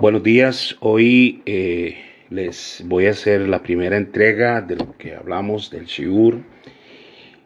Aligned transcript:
Buenos 0.00 0.22
días, 0.22 0.78
hoy 0.80 1.42
eh, 1.44 1.98
les 2.30 2.82
voy 2.86 3.04
a 3.04 3.10
hacer 3.10 3.42
la 3.42 3.62
primera 3.62 3.98
entrega 3.98 4.62
de 4.62 4.76
lo 4.76 4.96
que 4.96 5.14
hablamos 5.14 5.70
del 5.70 5.84
Shiur. 5.84 6.40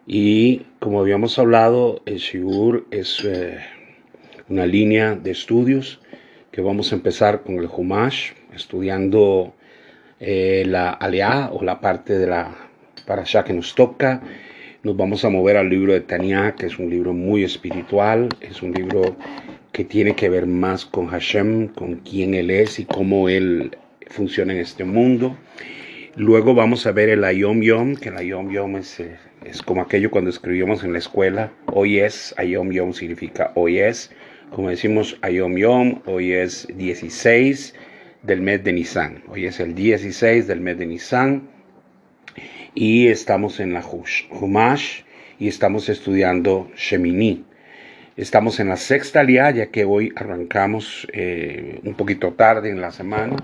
Y 0.07 0.61
como 0.79 1.01
habíamos 1.01 1.37
hablado, 1.37 2.01
el 2.05 2.15
Shiur 2.15 2.87
es 2.91 3.21
eh, 3.25 3.57
una 4.47 4.65
línea 4.65 5.15
de 5.15 5.31
estudios 5.31 5.99
que 6.53 6.61
vamos 6.61 6.93
a 6.93 6.95
empezar 6.95 7.43
con 7.43 7.57
el 7.57 7.67
Humash, 7.67 8.31
estudiando 8.53 9.53
eh, 10.21 10.63
la 10.65 10.91
Alea 10.91 11.49
o 11.51 11.61
la 11.61 11.81
parte 11.81 12.17
de 12.17 12.27
la 12.27 12.55
Parashá 13.05 13.43
que 13.43 13.51
nos 13.51 13.75
toca. 13.75 14.21
Nos 14.81 14.95
vamos 14.95 15.25
a 15.25 15.29
mover 15.29 15.57
al 15.57 15.69
libro 15.69 15.91
de 15.91 15.99
Tania, 15.99 16.55
que 16.57 16.67
es 16.67 16.79
un 16.79 16.89
libro 16.89 17.11
muy 17.11 17.43
espiritual, 17.43 18.29
es 18.39 18.61
un 18.61 18.71
libro 18.71 19.17
que 19.75 19.83
tiene 19.83 20.15
que 20.15 20.29
ver 20.29 20.45
más 20.45 20.85
con 20.85 21.07
Hashem, 21.07 21.67
con 21.67 21.95
quién 21.95 22.33
Él 22.33 22.49
es 22.49 22.79
y 22.79 22.85
cómo 22.85 23.27
Él 23.27 23.75
funciona 24.07 24.53
en 24.53 24.59
este 24.59 24.85
mundo. 24.85 25.37
Luego 26.15 26.55
vamos 26.55 26.87
a 26.87 26.93
ver 26.93 27.09
el 27.09 27.25
Ayom 27.25 27.59
Yom, 27.59 27.97
que 27.97 28.07
el 28.07 28.15
Ayom 28.15 28.49
Yom 28.51 28.77
es, 28.77 29.01
eh, 29.01 29.17
es 29.43 29.61
como 29.61 29.81
aquello 29.81 30.11
cuando 30.11 30.29
escribíamos 30.29 30.85
en 30.85 30.93
la 30.93 30.99
escuela. 30.99 31.51
Hoy 31.73 31.99
es, 31.99 32.33
Ayom 32.37 32.71
Yom 32.71 32.93
significa 32.93 33.51
hoy 33.55 33.79
es. 33.79 34.11
Como 34.49 34.69
decimos 34.69 35.17
Ayom 35.21 35.57
Yom, 35.57 36.01
hoy 36.05 36.31
es 36.31 36.69
16 36.73 37.75
del 38.23 38.41
mes 38.43 38.63
de 38.63 38.71
Nisan. 38.71 39.23
Hoy 39.27 39.45
es 39.45 39.59
el 39.59 39.75
16 39.75 40.47
del 40.47 40.61
mes 40.61 40.77
de 40.77 40.85
Nisan. 40.85 41.49
Y 42.75 43.07
estamos 43.07 43.59
en 43.59 43.73
la 43.73 43.83
Humash 44.31 45.01
y 45.37 45.49
estamos 45.49 45.89
estudiando 45.89 46.71
Shemini. 46.77 47.43
Estamos 48.17 48.61
en 48.61 48.69
la 48.69 48.77
sexta 48.77 49.23
liá, 49.23 49.51
ya 49.51 49.65
que 49.65 49.83
hoy 49.83 50.13
arrancamos 50.15 51.05
eh, 51.11 51.81
un 51.83 51.95
poquito 51.95 52.31
tarde 52.31 52.69
en 52.69 52.79
la 52.79 52.91
semana, 52.93 53.35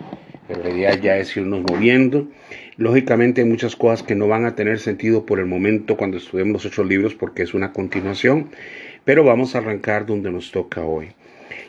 pero 0.47 0.63
la 0.63 0.95
ya 0.95 1.17
es 1.17 1.35
irnos 1.35 1.61
moviendo. 1.69 2.29
Lógicamente 2.77 3.41
hay 3.41 3.47
muchas 3.49 3.75
cosas 3.75 4.01
que 4.01 4.15
no 4.15 4.29
van 4.29 4.45
a 4.45 4.55
tener 4.55 4.79
sentido 4.79 5.25
por 5.25 5.39
el 5.39 5.45
momento 5.45 5.97
cuando 5.97 6.15
estudiemos 6.15 6.63
los 6.63 6.71
ocho 6.71 6.85
libros 6.85 7.15
porque 7.15 7.43
es 7.43 7.53
una 7.53 7.73
continuación, 7.73 8.49
pero 9.03 9.25
vamos 9.25 9.55
a 9.55 9.57
arrancar 9.57 10.05
donde 10.05 10.31
nos 10.31 10.51
toca 10.51 10.85
hoy. 10.85 11.09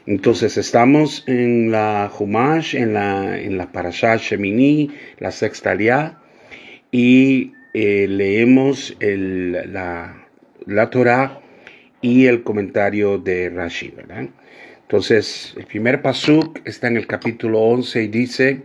Entonces 0.07 0.57
estamos 0.57 1.25
en 1.27 1.73
la 1.73 2.09
Humash, 2.17 2.77
en 2.77 2.95
la, 2.95 3.37
en 3.37 3.59
la 3.59 3.73
Parashat 3.73 4.21
Shemini, 4.21 4.93
la 5.19 5.33
sexta 5.33 5.75
liá, 5.75 6.21
y 6.93 7.53
eh, 7.75 8.07
leemos 8.09 8.97
el, 9.01 9.73
la, 9.73 10.25
la 10.67 10.91
Torah 10.91 11.43
y 12.03 12.27
el 12.27 12.43
comentario 12.43 13.17
de 13.17 13.49
Rashi, 13.49 13.91
¿verdad? 13.91 14.29
Entonces, 14.83 15.55
el 15.57 15.65
primer 15.65 16.03
pasuk 16.03 16.61
está 16.67 16.89
en 16.89 16.99
el 16.99 17.07
capítulo 17.07 17.61
11 17.61 18.03
y 18.03 18.09
dice, 18.09 18.63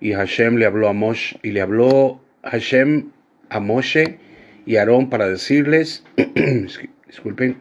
y 0.00 0.12
Hashem 0.12 0.56
le 0.56 0.66
habló 0.66 0.88
a 0.88 0.92
Moshe, 0.92 1.38
y 1.42 1.52
le 1.52 1.60
habló 1.60 2.20
Hashem 2.42 3.10
a 3.50 3.60
Moshe 3.60 4.18
y 4.66 4.76
Aarón 4.76 5.10
para 5.10 5.28
decirles, 5.28 6.04
disculpen, 7.06 7.58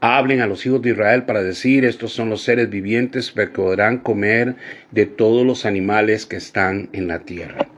hablen 0.00 0.40
a 0.40 0.46
los 0.46 0.66
hijos 0.66 0.82
de 0.82 0.90
Israel 0.90 1.22
para 1.24 1.42
decir, 1.42 1.84
estos 1.84 2.12
son 2.12 2.28
los 2.28 2.42
seres 2.42 2.68
vivientes 2.68 3.30
que 3.30 3.46
podrán 3.46 3.98
comer 3.98 4.56
de 4.90 5.06
todos 5.06 5.46
los 5.46 5.64
animales 5.64 6.26
que 6.26 6.36
están 6.36 6.90
en 6.92 7.08
la 7.08 7.20
tierra. 7.20 7.68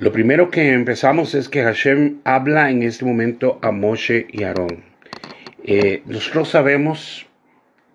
Lo 0.00 0.10
primero 0.10 0.50
que 0.50 0.72
empezamos 0.72 1.36
es 1.36 1.48
que 1.48 1.62
Hashem 1.62 2.18
habla 2.24 2.68
en 2.68 2.82
este 2.82 3.04
momento 3.04 3.60
a 3.62 3.70
Moshe 3.70 4.26
y 4.28 4.42
Aarón. 4.42 4.82
Eh, 5.62 6.02
nosotros 6.06 6.48
sabemos 6.48 7.26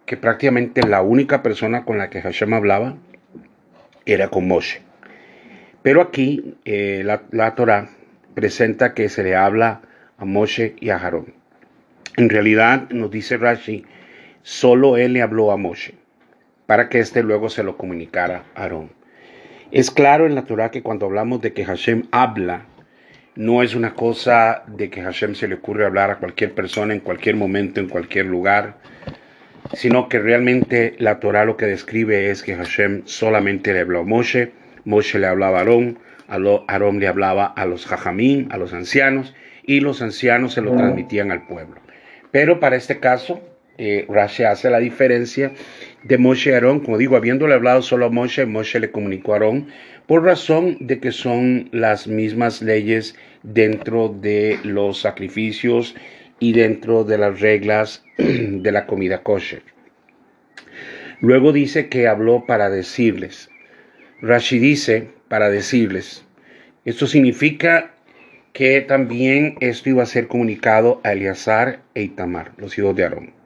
que 0.05 0.15
prácticamente 0.15 0.81
la 0.87 1.01
única 1.01 1.43
persona 1.43 1.83
con 1.83 1.97
la 1.97 2.09
que 2.09 2.21
Hashem 2.21 2.53
hablaba 2.53 2.95
era 4.05 4.29
con 4.29 4.47
Moshe. 4.47 4.81
Pero 5.83 6.01
aquí 6.01 6.55
eh, 6.63 7.01
la, 7.03 7.23
la 7.31 7.53
Torah 7.55 7.89
presenta 8.33 8.93
que 8.93 9.09
se 9.09 9.23
le 9.23 9.35
habla 9.35 9.81
a 10.17 10.23
Moshe 10.23 10.75
y 10.79 10.91
a 10.91 10.97
Aarón. 10.97 11.33
En 12.15 12.29
realidad, 12.29 12.89
nos 12.91 13.11
dice 13.11 13.35
Rashi, 13.35 13.83
solo 14.41 14.95
él 14.95 15.13
le 15.13 15.21
habló 15.21 15.51
a 15.51 15.57
Moshe, 15.57 15.95
para 16.65 16.87
que 16.87 16.99
éste 16.99 17.23
luego 17.23 17.49
se 17.49 17.63
lo 17.63 17.75
comunicara 17.75 18.45
a 18.55 18.63
Aarón. 18.63 18.98
Es 19.71 19.91
claro 19.91 20.25
en 20.25 20.33
la 20.33 20.45
Torah 20.45 20.71
que 20.71 20.81
cuando 20.81 21.05
hablamos 21.05 21.41
de 21.41 21.53
que 21.53 21.63
Hashem 21.63 22.07
habla, 22.11 22.65
no 23.35 23.61
es 23.61 23.75
una 23.75 23.93
cosa 23.93 24.63
de 24.65 24.89
que 24.89 25.03
Hashem 25.03 25.35
se 25.35 25.47
le 25.47 25.55
ocurre 25.55 25.85
hablar 25.85 26.09
a 26.09 26.17
cualquier 26.17 26.55
persona 26.55 26.91
en 26.91 27.01
cualquier 27.01 27.35
momento, 27.35 27.79
en 27.79 27.87
cualquier 27.87 28.25
lugar, 28.25 28.77
sino 29.73 30.09
que 30.09 30.17
realmente 30.17 30.95
la 30.97 31.19
Torah 31.19 31.45
lo 31.45 31.55
que 31.55 31.67
describe 31.67 32.31
es 32.31 32.41
que 32.41 32.55
Hashem 32.55 33.03
solamente 33.05 33.71
le 33.71 33.81
habló 33.81 33.99
a 33.99 34.03
Moshe, 34.03 34.53
Moshe 34.85 35.19
le 35.19 35.27
hablaba 35.27 35.59
a 35.59 35.61
Aarón, 35.61 35.99
Aarón 36.27 36.99
le 36.99 37.07
hablaba 37.07 37.45
a 37.45 37.67
los 37.67 37.85
Jajamín, 37.85 38.47
a 38.51 38.57
los 38.57 38.73
ancianos, 38.73 39.35
y 39.63 39.81
los 39.81 40.01
ancianos 40.01 40.53
se 40.53 40.61
lo 40.61 40.75
transmitían 40.75 41.31
al 41.31 41.45
pueblo. 41.45 41.79
Pero 42.31 42.59
para 42.59 42.75
este 42.75 42.99
caso, 42.99 43.39
eh, 43.81 44.05
Rashi 44.09 44.43
hace 44.43 44.69
la 44.69 44.79
diferencia 44.79 45.53
de 46.03 46.17
Moshe 46.17 46.49
y 46.49 46.53
Aarón, 46.53 46.79
como 46.79 46.97
digo, 46.97 47.15
habiéndole 47.15 47.53
hablado 47.53 47.81
solo 47.81 48.05
a 48.05 48.09
Moshe, 48.09 48.45
Moshe 48.45 48.79
le 48.79 48.91
comunicó 48.91 49.33
a 49.33 49.35
Aarón, 49.35 49.67
por 50.07 50.23
razón 50.23 50.77
de 50.79 50.99
que 50.99 51.11
son 51.11 51.69
las 51.71 52.07
mismas 52.07 52.61
leyes 52.61 53.15
dentro 53.43 54.09
de 54.09 54.59
los 54.63 55.01
sacrificios 55.01 55.95
y 56.39 56.53
dentro 56.53 57.03
de 57.03 57.17
las 57.17 57.39
reglas 57.41 58.03
de 58.17 58.71
la 58.71 58.87
comida 58.87 59.23
kosher. 59.23 59.61
Luego 61.21 61.51
dice 61.51 61.89
que 61.89 62.07
habló 62.07 62.45
para 62.45 62.69
decirles. 62.69 63.49
Rashi 64.21 64.57
dice 64.57 65.09
para 65.27 65.49
decirles. 65.49 66.25
Esto 66.85 67.07
significa 67.07 67.91
que 68.53 68.81
también 68.81 69.57
esto 69.59 69.89
iba 69.89 70.03
a 70.03 70.07
ser 70.07 70.27
comunicado 70.27 71.01
a 71.03 71.11
Eleazar 71.11 71.81
e 71.93 72.03
Itamar, 72.03 72.53
los 72.57 72.77
hijos 72.77 72.95
de 72.95 73.03
Aarón 73.03 73.38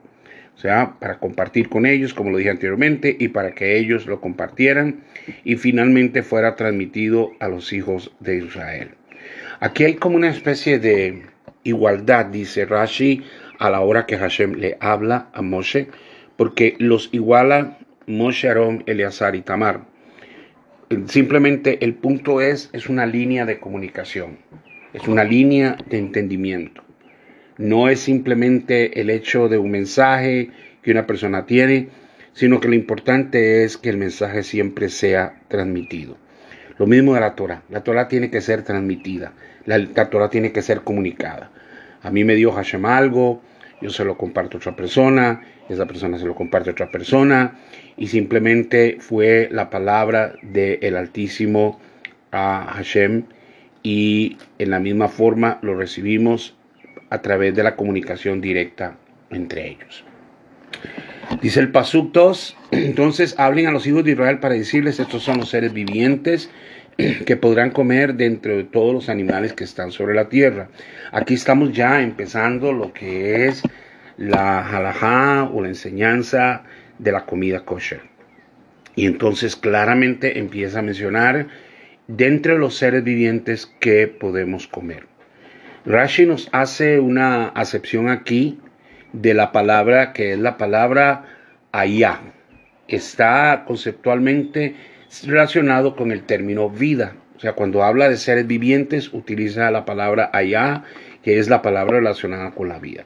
sea, 0.56 0.96
para 0.98 1.18
compartir 1.18 1.68
con 1.68 1.86
ellos, 1.86 2.14
como 2.14 2.30
lo 2.30 2.38
dije 2.38 2.50
anteriormente, 2.50 3.16
y 3.18 3.28
para 3.28 3.54
que 3.54 3.76
ellos 3.76 4.06
lo 4.06 4.20
compartieran 4.20 5.00
y 5.44 5.56
finalmente 5.56 6.22
fuera 6.22 6.56
transmitido 6.56 7.32
a 7.40 7.48
los 7.48 7.72
hijos 7.72 8.12
de 8.20 8.38
Israel. 8.38 8.90
Aquí 9.60 9.84
hay 9.84 9.94
como 9.94 10.16
una 10.16 10.30
especie 10.30 10.78
de 10.78 11.22
igualdad, 11.62 12.26
dice 12.26 12.66
Rashi, 12.66 13.22
a 13.58 13.70
la 13.70 13.80
hora 13.80 14.06
que 14.06 14.18
Hashem 14.18 14.54
le 14.54 14.76
habla 14.80 15.28
a 15.32 15.42
Moshe, 15.42 15.88
porque 16.36 16.76
los 16.78 17.08
iguala 17.12 17.78
Moshe, 18.06 18.48
Aarón, 18.48 18.82
Eleazar 18.86 19.34
y 19.36 19.42
Tamar. 19.42 19.82
Simplemente 21.06 21.84
el 21.84 21.94
punto 21.94 22.40
es, 22.40 22.70
es 22.72 22.88
una 22.88 23.06
línea 23.06 23.46
de 23.46 23.58
comunicación, 23.58 24.38
es 24.92 25.08
una 25.08 25.24
línea 25.24 25.76
de 25.88 25.98
entendimiento. 25.98 26.82
No 27.56 27.88
es 27.88 28.00
simplemente 28.00 29.00
el 29.00 29.10
hecho 29.10 29.48
de 29.48 29.58
un 29.58 29.70
mensaje 29.70 30.50
que 30.82 30.90
una 30.90 31.06
persona 31.06 31.46
tiene, 31.46 31.88
sino 32.32 32.60
que 32.60 32.68
lo 32.68 32.74
importante 32.74 33.64
es 33.64 33.76
que 33.76 33.90
el 33.90 33.96
mensaje 33.96 34.42
siempre 34.42 34.88
sea 34.88 35.40
transmitido. 35.48 36.16
Lo 36.78 36.86
mismo 36.86 37.14
de 37.14 37.20
la 37.20 37.36
Torah. 37.36 37.62
La 37.70 37.84
Torah 37.84 38.08
tiene 38.08 38.30
que 38.30 38.40
ser 38.40 38.62
transmitida. 38.62 39.32
La, 39.66 40.10
Torah 40.10 40.28
tiene 40.28 40.50
que 40.50 40.62
ser 40.62 40.80
comunicada. 40.80 41.52
A 42.02 42.10
mí 42.10 42.24
me 42.24 42.34
dio 42.34 42.50
Hashem 42.50 42.84
algo, 42.84 43.40
yo 43.80 43.90
se 43.90 44.04
lo 44.04 44.18
comparto 44.18 44.56
a 44.56 44.58
otra 44.58 44.76
persona, 44.76 45.42
esa 45.68 45.86
persona 45.86 46.18
se 46.18 46.26
lo 46.26 46.34
comparte 46.34 46.70
a 46.70 46.72
otra 46.72 46.90
persona, 46.90 47.58
y 47.96 48.08
simplemente 48.08 48.98
fue 48.98 49.48
la 49.50 49.70
palabra 49.70 50.34
del 50.42 50.96
Altísimo 50.96 51.80
a 52.32 52.72
Hashem, 52.74 53.24
y 53.82 54.36
en 54.58 54.70
la 54.70 54.80
misma 54.80 55.08
forma 55.08 55.58
lo 55.62 55.76
recibimos 55.76 56.56
a 57.10 57.22
través 57.22 57.54
de 57.54 57.62
la 57.62 57.76
comunicación 57.76 58.40
directa 58.40 58.96
entre 59.30 59.68
ellos. 59.68 60.04
Dice 61.40 61.60
el 61.60 61.70
Pasuk 61.70 62.12
2, 62.12 62.56
entonces 62.72 63.34
hablen 63.38 63.66
a 63.66 63.70
los 63.70 63.86
hijos 63.86 64.04
de 64.04 64.12
Israel 64.12 64.38
para 64.38 64.54
decirles, 64.54 65.00
estos 65.00 65.22
son 65.22 65.38
los 65.38 65.48
seres 65.48 65.72
vivientes 65.72 66.50
que 67.26 67.36
podrán 67.36 67.70
comer 67.70 68.14
dentro 68.14 68.56
de 68.56 68.64
todos 68.64 68.92
los 68.92 69.08
animales 69.08 69.52
que 69.52 69.64
están 69.64 69.90
sobre 69.90 70.14
la 70.14 70.28
tierra. 70.28 70.68
Aquí 71.12 71.34
estamos 71.34 71.72
ya 71.72 72.02
empezando 72.02 72.72
lo 72.72 72.92
que 72.92 73.46
es 73.46 73.62
la 74.16 74.68
halajá 74.68 75.44
o 75.44 75.62
la 75.62 75.68
enseñanza 75.68 76.62
de 76.98 77.12
la 77.12 77.24
comida 77.24 77.64
kosher. 77.64 78.00
Y 78.96 79.06
entonces 79.06 79.56
claramente 79.56 80.38
empieza 80.38 80.78
a 80.78 80.82
mencionar 80.82 81.48
dentro 82.06 82.52
de 82.52 82.58
los 82.58 82.76
seres 82.76 83.02
vivientes 83.02 83.66
que 83.80 84.06
podemos 84.06 84.68
comer. 84.68 85.13
Rashi 85.86 86.24
nos 86.24 86.48
hace 86.52 86.98
una 86.98 87.48
acepción 87.48 88.08
aquí 88.08 88.58
de 89.12 89.34
la 89.34 89.52
palabra 89.52 90.14
que 90.14 90.32
es 90.32 90.38
la 90.38 90.56
palabra 90.56 91.26
ayah. 91.72 92.20
Está 92.88 93.64
conceptualmente 93.66 94.76
relacionado 95.26 95.94
con 95.94 96.10
el 96.10 96.22
término 96.22 96.70
vida. 96.70 97.16
O 97.36 97.40
sea, 97.40 97.52
cuando 97.52 97.82
habla 97.82 98.08
de 98.08 98.16
seres 98.16 98.46
vivientes, 98.46 99.12
utiliza 99.12 99.70
la 99.70 99.84
palabra 99.84 100.30
ayah, 100.32 100.84
que 101.22 101.38
es 101.38 101.50
la 101.50 101.60
palabra 101.60 101.98
relacionada 101.98 102.52
con 102.52 102.70
la 102.70 102.78
vida. 102.78 103.04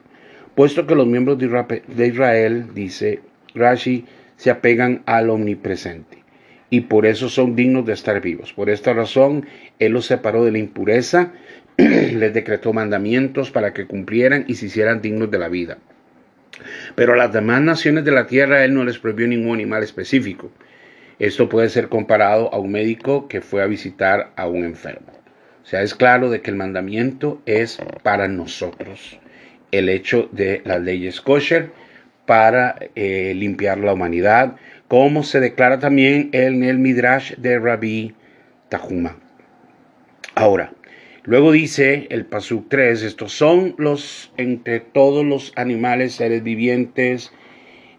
Puesto 0.55 0.87
que 0.87 0.95
los 0.95 1.05
miembros 1.05 1.37
de 1.37 2.07
Israel, 2.07 2.73
dice 2.73 3.19
Rashi, 3.55 4.05
se 4.37 4.51
apegan 4.51 5.03
al 5.05 5.29
omnipresente 5.29 6.19
y 6.69 6.81
por 6.81 7.05
eso 7.05 7.29
son 7.29 7.55
dignos 7.55 7.85
de 7.85 7.93
estar 7.93 8.21
vivos. 8.21 8.53
Por 8.53 8.69
esta 8.69 8.93
razón, 8.93 9.45
Él 9.79 9.93
los 9.93 10.05
separó 10.05 10.45
de 10.45 10.51
la 10.51 10.59
impureza, 10.59 11.33
les 11.79 12.33
decretó 12.33 12.73
mandamientos 12.73 13.51
para 13.51 13.73
que 13.73 13.87
cumplieran 13.87 14.45
y 14.47 14.55
se 14.55 14.65
hicieran 14.67 15.01
dignos 15.01 15.31
de 15.31 15.39
la 15.39 15.49
vida. 15.49 15.77
Pero 16.95 17.13
a 17.13 17.17
las 17.17 17.31
demás 17.31 17.61
naciones 17.61 18.03
de 18.03 18.11
la 18.11 18.27
tierra 18.27 18.63
Él 18.63 18.73
no 18.73 18.83
les 18.83 18.99
prohibió 18.99 19.27
ningún 19.27 19.55
animal 19.55 19.83
específico. 19.83 20.51
Esto 21.19 21.49
puede 21.49 21.69
ser 21.69 21.89
comparado 21.89 22.53
a 22.53 22.59
un 22.59 22.71
médico 22.71 23.27
que 23.27 23.41
fue 23.41 23.61
a 23.61 23.67
visitar 23.67 24.31
a 24.35 24.47
un 24.47 24.63
enfermo. 24.63 25.11
O 25.63 25.65
sea, 25.65 25.81
es 25.81 25.93
claro 25.93 26.31
que 26.41 26.49
el 26.49 26.57
mandamiento 26.57 27.41
es 27.45 27.77
para 28.03 28.27
nosotros. 28.27 29.19
El 29.71 29.89
hecho 29.89 30.29
de 30.31 30.61
las 30.65 30.81
leyes 30.81 31.21
kosher 31.21 31.71
para 32.25 32.75
eh, 32.95 33.33
limpiar 33.35 33.77
la 33.77 33.93
humanidad, 33.93 34.55
como 34.87 35.23
se 35.23 35.39
declara 35.39 35.79
también 35.79 36.29
en 36.31 36.63
el 36.63 36.79
Midrash 36.79 37.33
de 37.35 37.59
Rabbi 37.59 38.15
Tahuma. 38.69 39.17
Ahora, 40.35 40.71
luego 41.23 41.51
dice 41.51 42.07
el 42.09 42.25
Pasuk 42.25 42.69
3, 42.69 43.03
estos 43.03 43.33
son 43.33 43.75
los 43.77 44.31
entre 44.37 44.79
todos 44.79 45.25
los 45.25 45.53
animales, 45.55 46.15
seres 46.15 46.43
vivientes 46.43 47.31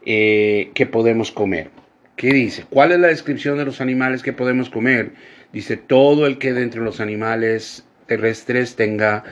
eh, 0.06 0.70
que 0.74 0.86
podemos 0.86 1.30
comer. 1.30 1.70
¿Qué 2.16 2.32
dice? 2.32 2.64
¿Cuál 2.68 2.92
es 2.92 2.98
la 3.00 3.08
descripción 3.08 3.56
de 3.56 3.64
los 3.64 3.80
animales 3.80 4.22
que 4.22 4.32
podemos 4.32 4.68
comer? 4.68 5.12
Dice, 5.52 5.76
todo 5.76 6.26
el 6.26 6.38
que 6.38 6.52
de 6.52 6.62
entre 6.62 6.82
los 6.82 7.00
animales 7.00 7.86
terrestres 8.06 8.76
tenga 8.76 9.24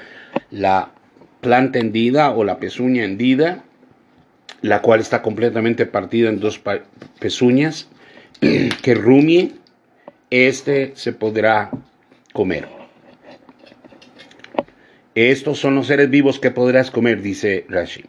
la 0.50 0.92
planta 1.40 1.78
hendida 1.78 2.30
o 2.30 2.44
la 2.44 2.58
pezuña 2.58 3.04
hendida, 3.04 3.64
la 4.62 4.82
cual 4.82 5.00
está 5.00 5.22
completamente 5.22 5.86
partida 5.86 6.28
en 6.28 6.40
dos 6.40 6.60
pezuñas, 7.20 7.88
que 8.40 8.94
rumie, 8.94 9.52
este 10.30 10.92
se 10.94 11.12
podrá 11.12 11.70
comer. 12.32 12.77
Estos 15.26 15.58
son 15.58 15.74
los 15.74 15.88
seres 15.88 16.08
vivos 16.10 16.38
que 16.38 16.52
podrás 16.52 16.92
comer, 16.92 17.22
dice 17.22 17.66
Rashi. 17.68 18.04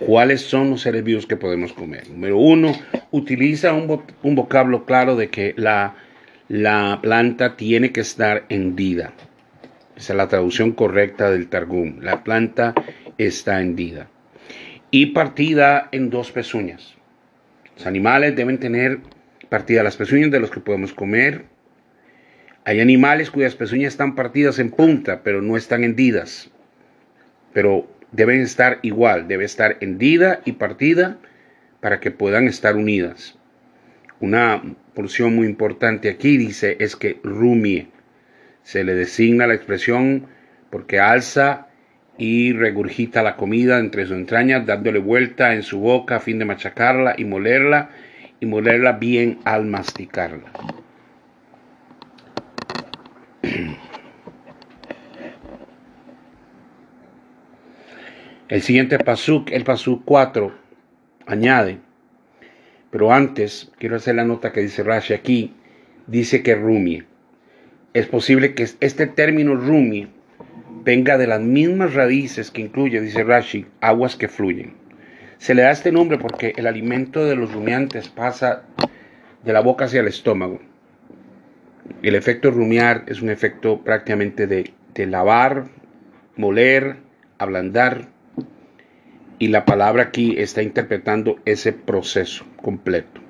¿Cuáles 0.00 0.40
son 0.40 0.70
los 0.70 0.80
seres 0.80 1.04
vivos 1.04 1.24
que 1.24 1.36
podemos 1.36 1.72
comer? 1.72 2.10
Número 2.10 2.36
uno, 2.36 2.72
utiliza 3.12 3.72
un, 3.72 4.02
un 4.24 4.34
vocablo 4.34 4.84
claro 4.86 5.14
de 5.14 5.30
que 5.30 5.54
la, 5.56 5.94
la 6.48 6.98
planta 7.00 7.54
tiene 7.54 7.92
que 7.92 8.00
estar 8.00 8.44
hendida. 8.48 9.12
Esa 9.96 10.14
es 10.14 10.16
la 10.16 10.26
traducción 10.26 10.72
correcta 10.72 11.30
del 11.30 11.46
Targum. 11.46 12.00
La 12.00 12.24
planta 12.24 12.74
está 13.16 13.60
hendida 13.60 14.08
y 14.90 15.06
partida 15.06 15.88
en 15.92 16.10
dos 16.10 16.32
pezuñas. 16.32 16.96
Los 17.76 17.86
animales 17.86 18.34
deben 18.34 18.58
tener 18.58 18.98
partida 19.48 19.84
las 19.84 19.96
pezuñas 19.96 20.32
de 20.32 20.40
los 20.40 20.50
que 20.50 20.58
podemos 20.58 20.92
comer. 20.92 21.51
Hay 22.64 22.80
animales 22.80 23.30
cuyas 23.30 23.56
pezuñas 23.56 23.92
están 23.92 24.14
partidas 24.14 24.60
en 24.60 24.70
punta, 24.70 25.22
pero 25.24 25.42
no 25.42 25.56
están 25.56 25.82
hendidas. 25.82 26.50
Pero 27.52 27.88
deben 28.12 28.40
estar 28.40 28.78
igual, 28.82 29.26
debe 29.26 29.44
estar 29.44 29.78
hendida 29.80 30.40
y 30.44 30.52
partida 30.52 31.18
para 31.80 31.98
que 31.98 32.12
puedan 32.12 32.46
estar 32.46 32.76
unidas. 32.76 33.36
Una 34.20 34.62
porción 34.94 35.34
muy 35.34 35.46
importante 35.46 36.08
aquí 36.08 36.36
dice 36.36 36.76
es 36.78 36.94
que 36.94 37.18
rumie. 37.24 37.88
Se 38.62 38.84
le 38.84 38.94
designa 38.94 39.48
la 39.48 39.54
expresión 39.54 40.26
porque 40.70 41.00
alza 41.00 41.66
y 42.16 42.52
regurgita 42.52 43.24
la 43.24 43.36
comida 43.36 43.80
entre 43.80 44.06
sus 44.06 44.16
entrañas, 44.16 44.64
dándole 44.64 45.00
vuelta 45.00 45.54
en 45.54 45.64
su 45.64 45.80
boca 45.80 46.16
a 46.16 46.20
fin 46.20 46.38
de 46.38 46.44
machacarla 46.44 47.14
y 47.18 47.24
molerla, 47.24 47.90
y 48.38 48.46
molerla 48.46 48.92
bien 48.92 49.40
al 49.44 49.64
masticarla. 49.64 50.52
El 58.52 58.60
siguiente 58.60 58.98
pasuk, 58.98 59.50
el 59.50 59.64
pasuk 59.64 60.02
4, 60.04 60.52
añade, 61.24 61.78
pero 62.90 63.10
antes 63.10 63.72
quiero 63.78 63.96
hacer 63.96 64.16
la 64.16 64.26
nota 64.26 64.52
que 64.52 64.60
dice 64.60 64.82
Rashi 64.82 65.14
aquí, 65.14 65.54
dice 66.06 66.42
que 66.42 66.54
rumie. 66.54 67.04
Es 67.94 68.08
posible 68.08 68.52
que 68.52 68.68
este 68.80 69.06
término 69.06 69.54
rumie 69.54 70.08
venga 70.84 71.16
de 71.16 71.28
las 71.28 71.40
mismas 71.40 71.94
raíces 71.94 72.50
que 72.50 72.60
incluye, 72.60 73.00
dice 73.00 73.24
Rashi, 73.24 73.64
aguas 73.80 74.16
que 74.16 74.28
fluyen. 74.28 74.74
Se 75.38 75.54
le 75.54 75.62
da 75.62 75.70
este 75.70 75.90
nombre 75.90 76.18
porque 76.18 76.52
el 76.56 76.66
alimento 76.66 77.24
de 77.24 77.36
los 77.36 77.54
rumiantes 77.54 78.10
pasa 78.10 78.64
de 79.42 79.52
la 79.54 79.60
boca 79.60 79.86
hacia 79.86 80.00
el 80.00 80.08
estómago. 80.08 80.60
El 82.02 82.14
efecto 82.14 82.50
rumiar 82.50 83.04
es 83.06 83.22
un 83.22 83.30
efecto 83.30 83.82
prácticamente 83.82 84.46
de, 84.46 84.74
de 84.92 85.06
lavar, 85.06 85.68
moler, 86.36 86.98
ablandar. 87.38 88.11
Y 89.42 89.48
la 89.48 89.64
palabra 89.64 90.04
aquí 90.04 90.36
está 90.38 90.62
interpretando 90.62 91.40
ese 91.46 91.72
proceso 91.72 92.46
completo. 92.62 93.20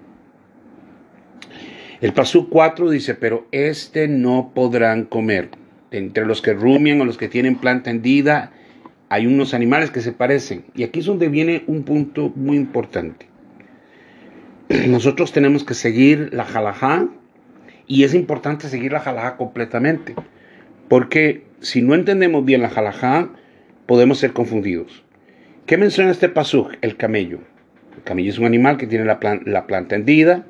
El 2.03 2.13
pasú 2.13 2.51
4 2.51 2.91
dice, 2.91 3.15
pero 3.15 3.47
este 3.51 4.09
no 4.09 4.53
podrán 4.55 5.07
comer 5.07 5.49
entre 5.91 6.27
los 6.27 6.43
que 6.43 6.53
rumian 6.53 7.01
o 7.01 7.07
los 7.07 7.17
que 7.17 7.29
tienen 7.29 7.57
planta 7.57 7.89
hendida, 7.91 8.53
hay 9.09 9.27
unos 9.27 9.55
animales 9.55 9.91
que 9.91 10.03
se 10.03 10.13
parecen. 10.13 10.67
Y 10.75 10.83
aquí 10.83 11.01
es 11.01 11.07
donde 11.07 11.31
viene 11.31 11.65
un 11.67 11.83
punto 11.83 12.31
muy 12.37 12.59
importante. 12.59 13.25
Nosotros 14.89 15.33
tenemos 15.33 15.65
que 15.65 15.73
seguir 15.73 16.29
la 16.35 16.43
halajá 16.43 17.09
y 17.87 18.05
es 18.05 18.13
importante 18.13 18.69
seguir 18.69 18.93
la 18.93 18.99
halajá 18.99 19.39
completamente. 19.39 20.15
Porque 20.91 21.47
si 21.61 21.81
no 21.81 21.95
entendemos 21.95 22.45
bien 22.45 22.61
la 22.61 22.69
halajá, 22.69 23.31
podemos 23.87 24.19
ser 24.19 24.35
confundidos. 24.35 25.05
¿Qué 25.67 25.77
menciona 25.77 26.11
este 26.11 26.29
pasuk? 26.29 26.73
El 26.81 26.97
camello. 26.97 27.39
El 27.97 28.03
camello 28.03 28.31
es 28.31 28.39
un 28.39 28.47
animal 28.47 28.77
que 28.79 28.87
tiene 28.87 29.05
la, 29.05 29.21
planta 29.21 29.95
hendida 29.95 30.45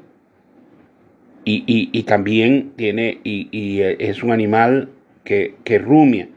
y, 1.44 2.02
también 2.04 2.72
tiene, 2.76 3.20
y, 3.22 3.80
eh, 3.80 3.96
es 4.00 4.22
un 4.22 4.32
animal 4.32 4.88
que, 5.24 5.54
rumia. 5.78 6.28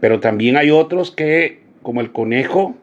Pero 0.00 0.20
también 0.20 0.56
hay 0.56 0.70
otros 0.70 1.10
que, 1.10 1.62
como 1.82 2.00
el 2.00 2.12
conejo, 2.12 2.76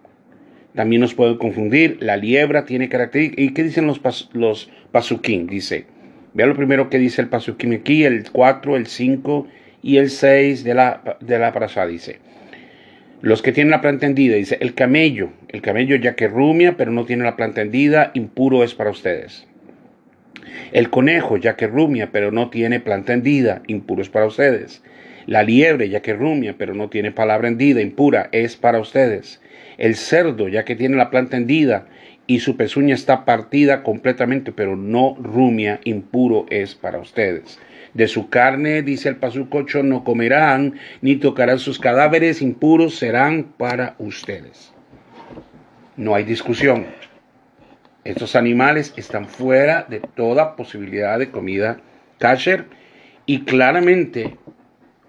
también 0.75 1.01
nos 1.01 1.13
pueden 1.13 1.37
confundir. 1.37 1.97
La 2.01 2.17
liebra 2.17 2.65
tiene 2.65 2.89
características. 2.89 3.45
¿Y 3.45 3.53
qué 3.53 3.63
dicen 3.63 3.87
los, 3.87 4.01
los 4.33 4.69
pasuquín? 4.91 5.47
Dice, 5.47 5.85
vea 6.33 6.47
lo 6.47 6.55
primero 6.55 6.89
que 6.89 6.99
dice 6.99 7.21
el 7.21 7.29
pasuquín 7.29 7.73
aquí, 7.73 8.03
el 8.03 8.29
4, 8.29 8.75
el 8.75 8.87
5 8.87 9.47
y 9.81 9.97
el 9.97 10.09
6 10.09 10.65
de 10.65 10.73
la, 10.73 11.17
de 11.21 11.39
la 11.39 11.53
parasha, 11.53 11.85
dice. 11.85 12.19
Los 13.21 13.43
que 13.43 13.51
tienen 13.51 13.69
la 13.69 13.81
planta 13.81 14.07
hendida, 14.07 14.35
dice, 14.35 14.57
el 14.61 14.73
camello, 14.73 15.29
el 15.49 15.61
camello 15.61 15.95
ya 15.95 16.15
que 16.15 16.27
rumia, 16.27 16.75
pero 16.75 16.91
no 16.91 17.05
tiene 17.05 17.23
la 17.23 17.35
planta 17.35 17.61
hendida, 17.61 18.09
impuro 18.15 18.63
es 18.63 18.73
para 18.73 18.89
ustedes. 18.89 19.45
El 20.71 20.89
conejo, 20.89 21.37
ya 21.37 21.55
que 21.55 21.67
rumia, 21.67 22.11
pero 22.11 22.31
no 22.31 22.49
tiene 22.49 22.79
planta 22.79 23.13
hendida, 23.13 23.61
impuro 23.67 24.01
es 24.01 24.09
para 24.09 24.25
ustedes. 24.25 24.81
La 25.27 25.43
liebre, 25.43 25.87
ya 25.89 26.01
que 26.01 26.13
rumia, 26.13 26.55
pero 26.57 26.73
no 26.73 26.89
tiene 26.89 27.11
palabra 27.11 27.47
hendida, 27.47 27.81
impura, 27.81 28.27
es 28.31 28.55
para 28.55 28.79
ustedes. 28.79 29.39
El 29.77 29.95
cerdo, 29.95 30.47
ya 30.47 30.65
que 30.65 30.75
tiene 30.75 30.97
la 30.97 31.11
planta 31.11 31.37
hendida 31.37 31.85
y 32.25 32.39
su 32.39 32.57
pezuña 32.57 32.95
está 32.95 33.23
partida 33.23 33.83
completamente, 33.83 34.51
pero 34.51 34.75
no 34.75 35.15
rumia, 35.21 35.79
impuro 35.83 36.47
es 36.49 36.73
para 36.73 36.97
ustedes. 36.97 37.59
De 37.93 38.07
su 38.07 38.29
carne, 38.29 38.81
dice 38.81 39.09
el 39.09 39.17
pasucocho, 39.17 39.83
no 39.83 40.03
comerán, 40.03 40.79
ni 41.01 41.17
tocarán 41.17 41.59
sus 41.59 41.79
cadáveres, 41.79 42.41
impuros 42.41 42.95
serán 42.95 43.53
para 43.57 43.95
ustedes. 43.97 44.73
No 45.97 46.15
hay 46.15 46.23
discusión. 46.23 46.85
Estos 48.03 48.35
animales 48.35 48.93
están 48.95 49.27
fuera 49.27 49.85
de 49.87 49.99
toda 49.99 50.55
posibilidad 50.55 51.19
de 51.19 51.29
comida 51.29 51.79
kasher 52.17 52.65
y 53.25 53.41
claramente 53.41 54.37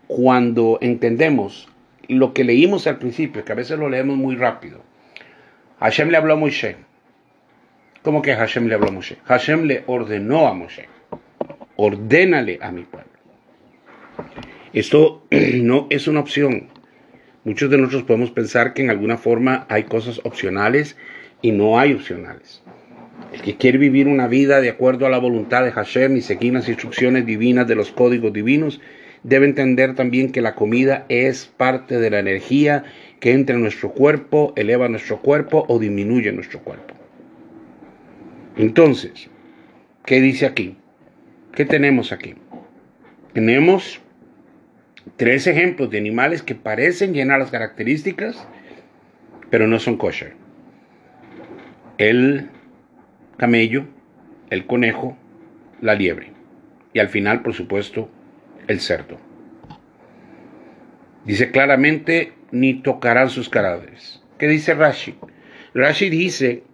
cuando 0.07 0.79
entendemos 0.83 1.69
lo 2.09 2.35
que 2.35 2.45
leímos 2.45 2.87
al 2.87 2.99
principio, 2.99 3.45
que 3.45 3.53
a 3.53 3.57
veces 3.57 3.79
lo 3.79 3.89
leemos 3.89 4.17
muy 4.17 4.37
rápido, 4.37 4.83
Hashem 5.81 6.11
le 6.11 6.17
habló 6.17 6.35
a 6.35 6.37
Moshe. 6.37 6.77
¿Cómo 8.03 8.23
que 8.23 8.35
Hashem 8.35 8.67
le 8.67 8.75
habló 8.75 8.89
a 8.89 8.93
Moshe? 8.93 9.17
Hashem 9.25 9.65
le 9.65 9.85
ordenó 9.87 10.47
a 10.47 10.55
Moshe. 10.55 10.92
Ordénale 11.77 12.59
a 12.61 12.71
mi 12.71 12.83
pueblo. 12.83 13.11
Esto 14.73 15.23
no 15.31 15.87
es 15.91 16.09
una 16.09 16.21
opción. 16.21 16.69
Muchos 17.45 17.71
de 17.71 17.79
nosotros 17.79 18.05
podemos 18.05 18.31
pensar 18.31 18.73
que 18.73 18.83
en 18.83 18.91
alguna 18.91 19.17
forma 19.17 19.67
hay 19.69 19.85
cosas 19.85 20.21
opcionales 20.25 20.97
y 21.41 21.53
no 21.53 21.79
hay 21.79 21.93
opcionales. 21.93 22.63
El 23.33 23.43
que 23.43 23.57
quiere 23.57 23.79
vivir 23.79 24.07
una 24.09 24.29
vida 24.29 24.61
de 24.61 24.69
acuerdo 24.69 25.07
a 25.07 25.11
la 25.11 25.19
voluntad 25.19 25.65
de 25.65 25.73
Hashem 25.73 26.17
y 26.17 26.21
seguir 26.21 26.53
las 26.53 26.69
instrucciones 26.69 27.27
divinas 27.27 27.67
de 27.67 27.75
los 27.75 27.91
códigos 27.91 28.33
divinos, 28.33 28.81
debe 29.23 29.47
entender 29.47 29.95
también 29.95 30.33
que 30.33 30.43
la 30.43 30.55
comida 30.55 31.07
es 31.09 31.47
parte 31.47 31.99
de 31.99 32.11
la 32.11 32.19
energía 32.19 32.85
que 33.21 33.33
entra 33.33 33.57
en 33.57 33.63
nuestro 33.63 33.93
cuerpo, 33.93 34.53
eleva 34.57 34.89
nuestro 34.89 35.21
cuerpo 35.21 35.65
o 35.69 35.79
disminuye 35.79 36.33
nuestro 36.33 36.61
cuerpo. 36.61 36.95
Entonces, 38.57 39.31
¿qué 40.05 40.21
dice 40.21 40.47
aquí? 40.47 40.77
¿Qué 41.55 41.67
tenemos 41.67 42.13
aquí? 42.13 42.35
Tenemos 43.35 44.01
tres 45.17 45.47
ejemplos 45.47 45.91
de 45.91 45.99
animales 45.99 46.43
que 46.43 46.55
parecen 46.55 47.13
llenar 47.13 47.41
las 47.41 47.51
características, 47.51 48.49
pero 49.51 49.67
no 49.67 49.79
son 49.79 49.99
kosher. 49.99 50.33
El 51.99 52.49
camello, 53.37 53.87
el 54.49 54.67
conejo, 54.67 55.17
la 55.83 55.95
liebre. 55.95 56.33
Y 56.95 57.01
al 57.01 57.09
final, 57.09 57.43
por 57.43 57.53
supuesto, 57.53 58.09
el 58.67 58.81
cerdo. 58.81 59.19
Dice 61.27 61.51
claramente, 61.51 62.33
ni 62.51 62.81
tocarán 62.81 63.29
sus 63.29 63.51
cadáveres. 63.51 64.23
¿Qué 64.39 64.49
dice 64.49 64.73
Rashi? 64.75 65.17
Rashi 65.75 66.09
dice 66.09 66.65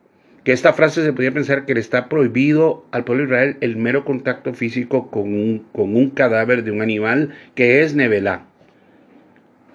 que 0.48 0.54
esta 0.54 0.72
frase 0.72 1.04
se 1.04 1.12
podría 1.12 1.30
pensar 1.30 1.66
que 1.66 1.74
le 1.74 1.80
está 1.80 2.08
prohibido 2.08 2.86
al 2.90 3.04
pueblo 3.04 3.24
Israel 3.24 3.58
el 3.60 3.76
mero 3.76 4.06
contacto 4.06 4.54
físico 4.54 5.10
con 5.10 5.34
un, 5.34 5.66
con 5.72 5.94
un 5.94 6.08
cadáver 6.08 6.64
de 6.64 6.70
un 6.70 6.80
animal 6.80 7.34
que 7.54 7.82
es 7.82 7.94
nevelá. 7.94 8.46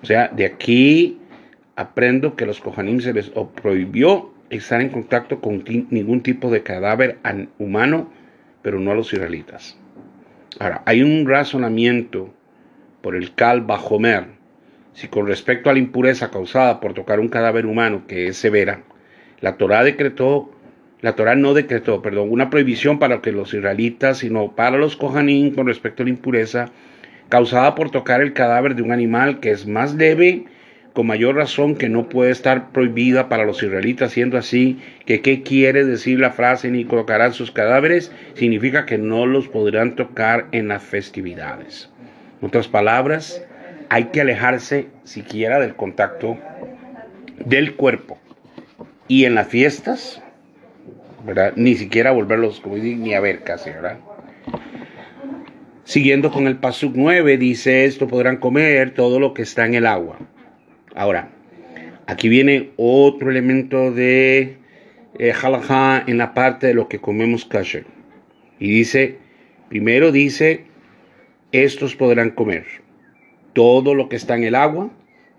O 0.01 0.07
sea, 0.07 0.29
de 0.29 0.45
aquí 0.45 1.19
aprendo 1.75 2.35
que 2.35 2.47
los 2.47 2.59
Kohanim 2.59 3.01
se 3.01 3.13
les 3.13 3.31
prohibió 3.61 4.33
estar 4.49 4.81
en 4.81 4.89
contacto 4.89 5.41
con 5.41 5.63
ningún 5.91 6.23
tipo 6.23 6.49
de 6.49 6.63
cadáver 6.63 7.19
humano, 7.59 8.11
pero 8.63 8.79
no 8.79 8.93
a 8.93 8.95
los 8.95 9.13
israelitas. 9.13 9.77
Ahora, 10.59 10.81
hay 10.87 11.03
un 11.03 11.27
razonamiento 11.27 12.33
por 13.03 13.15
el 13.15 13.35
Kal 13.35 13.61
Bajomer, 13.61 14.25
si 14.93 15.07
con 15.07 15.27
respecto 15.27 15.69
a 15.69 15.73
la 15.73 15.77
impureza 15.77 16.31
causada 16.31 16.79
por 16.79 16.95
tocar 16.95 17.19
un 17.19 17.29
cadáver 17.29 17.67
humano 17.67 18.07
que 18.07 18.25
es 18.25 18.37
severa, 18.37 18.81
la 19.39 19.57
Torah 19.57 19.83
decretó 19.83 20.52
la 21.03 21.15
Torah 21.15 21.35
no 21.35 21.53
decretó, 21.53 22.01
perdón, 22.01 22.31
una 22.31 22.49
prohibición 22.49 22.97
para 22.97 23.21
que 23.21 23.33
los 23.33 23.53
israelitas, 23.53 24.19
sino 24.19 24.55
para 24.55 24.77
los 24.77 24.95
kohanim 24.95 25.53
con 25.53 25.67
respecto 25.67 26.01
a 26.01 26.05
la 26.05 26.11
impureza 26.11 26.71
causada 27.27 27.75
por 27.75 27.91
tocar 27.91 28.21
el 28.21 28.31
cadáver 28.31 28.73
de 28.73 28.83
un 28.83 28.93
animal 28.93 29.41
que 29.41 29.51
es 29.51 29.67
más 29.67 29.95
leve, 29.95 30.45
con 30.93 31.07
mayor 31.07 31.35
razón 31.35 31.75
que 31.75 31.89
no 31.89 32.07
puede 32.07 32.31
estar 32.31 32.71
prohibida 32.71 33.27
para 33.27 33.43
los 33.43 33.61
israelitas, 33.61 34.13
siendo 34.13 34.37
así 34.37 34.79
que 35.05 35.19
qué 35.19 35.43
quiere 35.43 35.83
decir 35.83 36.21
la 36.21 36.31
frase 36.31 36.71
ni 36.71 36.85
colocarán 36.85 37.33
sus 37.33 37.51
cadáveres, 37.51 38.13
significa 38.35 38.85
que 38.85 38.97
no 38.97 39.25
los 39.25 39.49
podrán 39.49 39.97
tocar 39.97 40.47
en 40.53 40.69
las 40.69 40.83
festividades. 40.83 41.89
En 42.41 42.47
otras 42.47 42.69
palabras, 42.69 43.45
hay 43.89 44.05
que 44.05 44.21
alejarse 44.21 44.87
siquiera 45.03 45.59
del 45.59 45.75
contacto 45.75 46.37
del 47.43 47.75
cuerpo. 47.75 48.17
Y 49.09 49.25
en 49.25 49.35
las 49.35 49.49
fiestas, 49.49 50.22
ni 51.55 51.75
siquiera 51.75 52.11
volverlos, 52.11 52.61
ni 52.65 53.13
a 53.13 53.19
ver 53.19 53.43
casi, 53.43 53.69
¿verdad? 53.69 53.99
Siguiendo 55.85 56.31
con 56.31 56.47
el 56.47 56.57
Pasuk 56.57 56.93
9, 56.95 57.37
dice 57.37 57.85
esto 57.85 58.07
podrán 58.07 58.37
comer 58.37 58.93
todo 58.93 59.19
lo 59.19 59.33
que 59.33 59.41
está 59.41 59.65
en 59.65 59.73
el 59.73 59.85
agua. 59.85 60.17
Ahora, 60.95 61.29
aquí 62.07 62.29
viene 62.29 62.71
otro 62.77 63.29
elemento 63.29 63.91
de 63.91 64.57
eh, 65.19 65.33
en 66.07 66.17
la 66.17 66.33
parte 66.33 66.67
de 66.67 66.73
lo 66.73 66.87
que 66.87 66.99
comemos 66.99 67.45
kasher. 67.45 67.85
Y 68.59 68.69
dice, 68.69 69.17
primero 69.69 70.11
dice, 70.11 70.65
estos 71.51 71.95
podrán 71.95 72.31
comer 72.31 72.65
todo 73.53 73.93
lo 73.93 74.09
que 74.09 74.15
está 74.15 74.35
en 74.35 74.43
el 74.43 74.55
agua, 74.55 74.89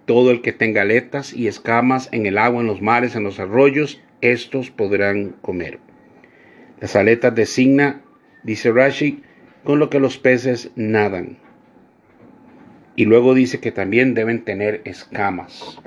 todo 0.06 0.30
el 0.30 0.42
que 0.42 0.52
tenga 0.52 0.82
aletas 0.82 1.32
y 1.32 1.48
escamas 1.48 2.08
en 2.12 2.26
el 2.26 2.38
agua, 2.38 2.60
en 2.60 2.66
los 2.66 2.82
mares, 2.82 3.16
en 3.16 3.24
los 3.24 3.40
arroyos, 3.40 4.00
estos 4.32 4.70
podrán 4.70 5.30
comer. 5.40 5.78
Las 6.80 6.96
aletas 6.96 7.34
designa, 7.34 8.02
dice 8.42 8.72
Rashi, 8.72 9.22
con 9.64 9.78
lo 9.78 9.90
que 9.90 10.00
los 10.00 10.18
peces 10.18 10.70
nadan. 10.76 11.38
Y 12.96 13.06
luego 13.06 13.34
dice 13.34 13.60
que 13.60 13.72
también 13.72 14.14
deben 14.14 14.44
tener 14.44 14.82
escamas. 14.84 15.78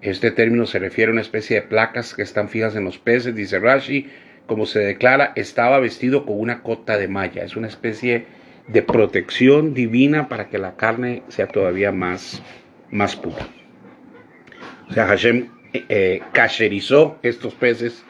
Este 0.00 0.30
término 0.30 0.66
se 0.66 0.78
refiere 0.78 1.10
a 1.10 1.12
una 1.12 1.22
especie 1.22 1.56
de 1.56 1.66
placas 1.66 2.14
que 2.14 2.22
están 2.22 2.48
fijas 2.48 2.76
en 2.76 2.84
los 2.84 2.98
peces, 2.98 3.34
dice 3.34 3.58
Rashi, 3.58 4.08
como 4.46 4.66
se 4.66 4.80
declara, 4.80 5.32
estaba 5.36 5.78
vestido 5.80 6.26
con 6.26 6.38
una 6.38 6.62
cota 6.62 6.98
de 6.98 7.08
malla. 7.08 7.44
Es 7.44 7.56
una 7.56 7.68
especie 7.68 8.26
de 8.68 8.82
protección 8.82 9.74
divina 9.74 10.28
para 10.28 10.48
que 10.48 10.58
la 10.58 10.76
carne 10.76 11.22
sea 11.28 11.48
todavía 11.48 11.92
más, 11.92 12.42
más 12.90 13.16
pura. 13.16 13.48
O 14.88 14.92
sea, 14.92 15.06
Hashem 15.06 15.48
eh, 15.74 16.22
estos 17.22 17.54
peces 17.54 18.04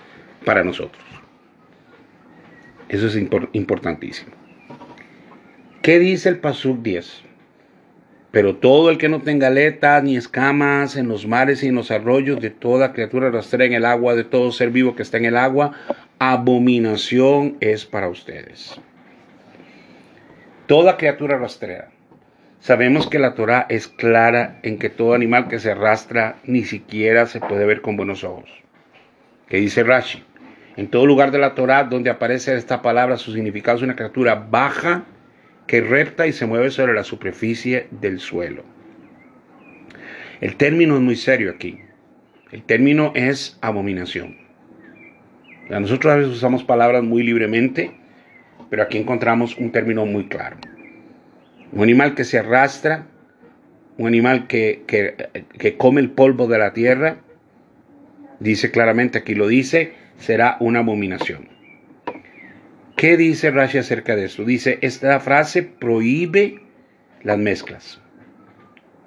para 0.44 0.62
nosotros. 0.62 1.02
Eso 2.88 3.06
es 3.06 3.16
importantísimo. 3.52 4.32
¿Qué 5.82 5.98
dice 5.98 6.28
el 6.28 6.38
Pasuk 6.38 6.82
10? 6.82 7.22
Pero 8.30 8.56
todo 8.56 8.90
el 8.90 8.98
que 8.98 9.08
no 9.08 9.22
tenga 9.22 9.46
aletas 9.46 10.02
ni 10.02 10.16
escamas 10.16 10.96
en 10.96 11.08
los 11.08 11.26
mares 11.26 11.62
y 11.62 11.68
en 11.68 11.76
los 11.76 11.90
arroyos, 11.90 12.40
de 12.40 12.50
toda 12.50 12.92
criatura 12.92 13.30
rastrera 13.30 13.64
en 13.64 13.74
el 13.74 13.84
agua, 13.84 14.14
de 14.14 14.24
todo 14.24 14.50
ser 14.50 14.70
vivo 14.70 14.96
que 14.96 15.02
está 15.02 15.18
en 15.18 15.26
el 15.26 15.36
agua, 15.36 15.72
abominación 16.18 17.56
es 17.60 17.84
para 17.84 18.08
ustedes. 18.08 18.80
Toda 20.66 20.96
criatura 20.96 21.38
rastrera. 21.38 21.93
Sabemos 22.64 23.08
que 23.08 23.18
la 23.18 23.34
Torah 23.34 23.66
es 23.68 23.88
clara 23.88 24.58
en 24.62 24.78
que 24.78 24.88
todo 24.88 25.12
animal 25.12 25.48
que 25.48 25.58
se 25.58 25.72
arrastra 25.72 26.36
ni 26.44 26.64
siquiera 26.64 27.26
se 27.26 27.38
puede 27.38 27.66
ver 27.66 27.82
con 27.82 27.98
buenos 27.98 28.24
ojos. 28.24 28.48
Que 29.50 29.58
dice 29.58 29.82
Rashi, 29.82 30.22
en 30.78 30.88
todo 30.88 31.04
lugar 31.04 31.30
de 31.30 31.36
la 31.36 31.54
Torah 31.54 31.84
donde 31.84 32.08
aparece 32.08 32.56
esta 32.56 32.80
palabra, 32.80 33.18
su 33.18 33.34
significado 33.34 33.76
es 33.76 33.82
una 33.82 33.96
criatura 33.96 34.36
baja 34.36 35.04
que 35.66 35.82
repta 35.82 36.26
y 36.26 36.32
se 36.32 36.46
mueve 36.46 36.70
sobre 36.70 36.94
la 36.94 37.04
superficie 37.04 37.88
del 37.90 38.18
suelo. 38.18 38.64
El 40.40 40.56
término 40.56 40.94
es 40.94 41.02
muy 41.02 41.16
serio 41.16 41.50
aquí. 41.50 41.80
El 42.50 42.62
término 42.62 43.12
es 43.14 43.58
abominación. 43.60 44.38
nosotros 45.68 46.10
a 46.10 46.16
veces 46.16 46.32
usamos 46.32 46.64
palabras 46.64 47.02
muy 47.02 47.24
libremente, 47.24 47.90
pero 48.70 48.84
aquí 48.84 48.96
encontramos 48.96 49.54
un 49.58 49.70
término 49.70 50.06
muy 50.06 50.28
claro. 50.28 50.56
Un 51.74 51.82
animal 51.82 52.14
que 52.14 52.22
se 52.22 52.38
arrastra, 52.38 53.08
un 53.98 54.06
animal 54.06 54.46
que, 54.46 54.84
que, 54.86 55.76
come 55.76 56.00
el 56.00 56.10
polvo 56.10 56.46
de 56.46 56.58
la 56.58 56.72
tierra, 56.72 57.16
dice 58.38 58.70
claramente, 58.70 59.18
aquí 59.18 59.34
lo 59.34 59.48
dice, 59.48 59.92
será 60.16 60.56
una 60.60 60.78
abominación. 60.78 61.48
¿Qué 62.96 63.16
dice 63.16 63.50
Rashi 63.50 63.78
acerca 63.78 64.14
de 64.14 64.26
esto? 64.26 64.44
Dice, 64.44 64.78
esta 64.82 65.18
frase 65.18 65.64
prohíbe 65.64 66.60
las 67.24 67.38
mezclas. 67.38 68.00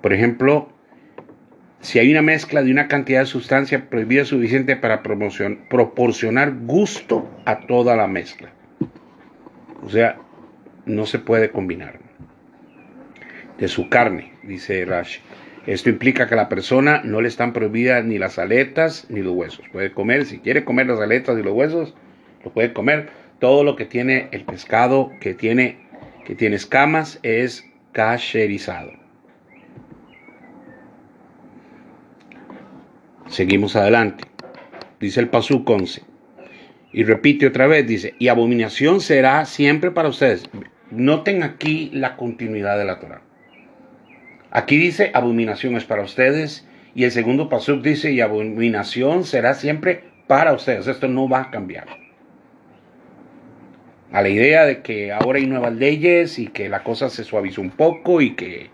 Por 0.02 0.12
ejemplo, 0.12 0.74
si 1.80 2.00
hay 2.00 2.12
una 2.12 2.22
mezcla 2.22 2.64
de 2.64 2.72
una 2.72 2.90
cantidad 2.90 3.22
de 3.22 3.28
sustancia 3.28 3.90
prohibida 3.90 4.26
suficiente 4.26 4.76
para 4.76 5.04
proporcionar 5.04 6.54
gusto 6.66 7.30
a 7.46 7.62
toda 7.62 7.96
la 7.96 8.08
mezcla. 8.08 8.52
O 9.84 9.90
sea, 9.90 10.18
no 10.86 11.06
se 11.06 11.20
puede 11.20 11.50
combinar 11.50 12.07
de 13.58 13.68
su 13.68 13.90
carne, 13.90 14.34
dice 14.44 14.86
Rashi. 14.86 15.20
Esto 15.66 15.90
implica 15.90 16.28
que 16.28 16.34
a 16.34 16.38
la 16.38 16.48
persona 16.48 17.02
no 17.04 17.20
le 17.20 17.28
están 17.28 17.52
prohibidas 17.52 18.06
ni 18.06 18.18
las 18.18 18.40
aletas 18.40 19.06
ni 19.10 19.22
los 19.22 19.34
huesos. 19.34 19.66
Puede 19.72 19.92
comer, 19.92 20.26
si 20.26 20.40
quiere 20.40 20.64
comer 20.64 20.88
las 20.88 21.00
aletas 21.00 21.38
y 21.38 21.44
los 21.44 21.54
huesos, 21.54 21.94
lo 22.44 22.52
puede 22.54 22.72
comer. 22.72 23.10
Todo 23.40 23.66
lo 23.66 23.76
que 23.76 23.86
tiene 23.86 24.30
el 24.32 24.46
pescado 24.46 25.12
que 25.20 25.34
tiene, 25.34 25.78
que 26.26 26.36
tiene 26.36 26.56
escamas 26.56 27.20
es 27.22 27.70
cacherizado. 27.92 28.94
Seguimos 33.28 33.76
adelante. 33.76 34.24
Dice 35.02 35.20
el 35.20 35.28
Pasú 35.28 35.64
11. 35.68 36.02
Y 36.94 37.04
repite 37.04 37.46
otra 37.46 37.68
vez, 37.68 37.86
dice, 37.86 38.16
y 38.18 38.30
abominación 38.30 39.02
será 39.02 39.46
siempre 39.46 39.92
para 39.92 40.08
ustedes. 40.08 40.50
Noten 40.90 41.44
aquí 41.44 41.92
la 41.94 42.16
continuidad 42.16 42.78
de 42.78 42.86
la 42.86 43.00
Torah. 43.00 43.27
Aquí 44.58 44.76
dice, 44.76 45.12
abominación 45.14 45.76
es 45.76 45.86
para 45.86 46.02
ustedes. 46.02 46.68
Y 46.96 47.04
el 47.04 47.12
segundo 47.12 47.48
pasuk 47.48 47.84
dice, 47.84 48.12
y 48.12 48.22
abominación 48.22 49.24
será 49.24 49.54
siempre 49.54 50.06
para 50.26 50.52
ustedes. 50.54 50.88
Esto 50.88 51.08
no 51.08 51.30
va 51.30 51.42
a 51.42 51.52
cambiar. 51.52 51.86
A 54.12 54.24
la 54.24 54.30
idea 54.30 54.66
de 54.66 54.82
que 54.82 55.12
ahora 55.12 55.38
hay 55.38 55.46
nuevas 55.46 55.74
leyes 55.74 56.40
y 56.40 56.48
que 56.48 56.70
la 56.70 56.82
cosa 56.82 57.12
se 57.12 57.24
suavizó 57.24 57.62
un 57.62 57.70
poco 57.70 58.20
y 58.20 58.34
que 58.34 58.72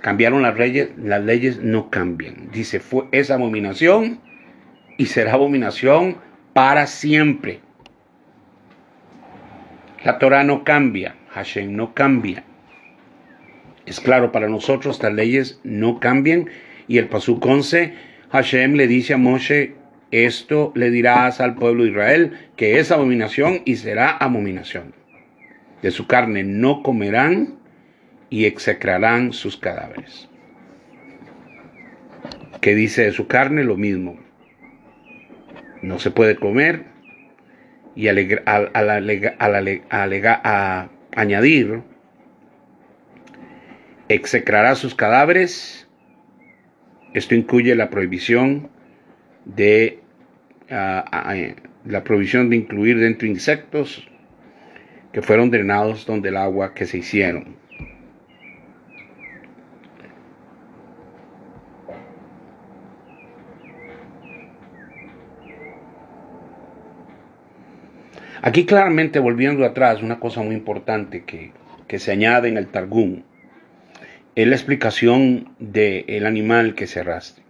cambiaron 0.00 0.42
las 0.42 0.58
leyes, 0.58 0.88
las 0.98 1.22
leyes 1.22 1.60
no 1.62 1.90
cambian. 1.90 2.50
Dice, 2.50 2.80
fue 2.80 3.04
esa 3.12 3.34
abominación 3.34 4.18
y 4.98 5.06
será 5.06 5.34
abominación 5.34 6.16
para 6.54 6.88
siempre. 6.88 7.60
La 10.04 10.18
Torah 10.18 10.42
no 10.42 10.64
cambia, 10.64 11.14
Hashem 11.34 11.76
no 11.76 11.94
cambia. 11.94 12.42
Es 13.86 14.00
claro, 14.00 14.32
para 14.32 14.48
nosotros 14.48 14.96
estas 14.96 15.12
leyes 15.12 15.60
no 15.62 16.00
cambian 16.00 16.48
y 16.88 16.98
el 16.98 17.08
Pasuk 17.08 17.44
11, 17.44 17.94
Hashem 18.30 18.74
le 18.74 18.86
dice 18.86 19.14
a 19.14 19.18
Moshe, 19.18 19.74
esto 20.10 20.72
le 20.74 20.90
dirás 20.90 21.40
al 21.40 21.54
pueblo 21.54 21.84
de 21.84 21.90
Israel 21.90 22.32
que 22.56 22.78
es 22.78 22.92
abominación 22.92 23.62
y 23.64 23.76
será 23.76 24.10
abominación. 24.10 24.94
De 25.82 25.90
su 25.90 26.06
carne 26.06 26.44
no 26.44 26.82
comerán 26.82 27.58
y 28.30 28.46
execrarán 28.46 29.32
sus 29.32 29.56
cadáveres. 29.56 30.28
¿Qué 32.60 32.74
dice 32.74 33.02
de 33.02 33.12
su 33.12 33.26
carne? 33.26 33.64
Lo 33.64 33.76
mismo. 33.76 34.18
No 35.82 35.98
se 35.98 36.10
puede 36.10 36.36
comer 36.36 36.84
y 37.94 38.08
al, 38.08 38.42
a 38.46 40.88
añadir, 41.14 41.82
execrará 44.08 44.74
sus 44.74 44.94
cadáveres. 44.94 45.88
Esto 47.14 47.34
incluye 47.34 47.74
la 47.74 47.90
prohibición 47.90 48.68
de 49.44 50.00
la 50.68 52.02
prohibición 52.02 52.50
de 52.50 52.56
incluir 52.56 52.98
dentro 52.98 53.28
insectos 53.28 54.08
que 55.12 55.22
fueron 55.22 55.50
drenados 55.50 56.06
donde 56.06 56.30
el 56.30 56.36
agua 56.36 56.74
que 56.74 56.86
se 56.86 56.98
hicieron. 56.98 57.56
Aquí 68.42 68.66
claramente 68.66 69.20
volviendo 69.20 69.64
atrás, 69.64 70.02
una 70.02 70.20
cosa 70.20 70.42
muy 70.42 70.54
importante 70.54 71.24
que, 71.24 71.52
se 71.98 72.12
añade 72.12 72.48
en 72.48 72.58
el 72.58 72.66
Targum 72.66 73.22
es 74.34 74.46
la 74.46 74.54
explicación 74.54 75.54
del 75.58 76.26
animal 76.26 76.74
que 76.74 76.86
se 76.86 77.00
arrastre. 77.00 77.44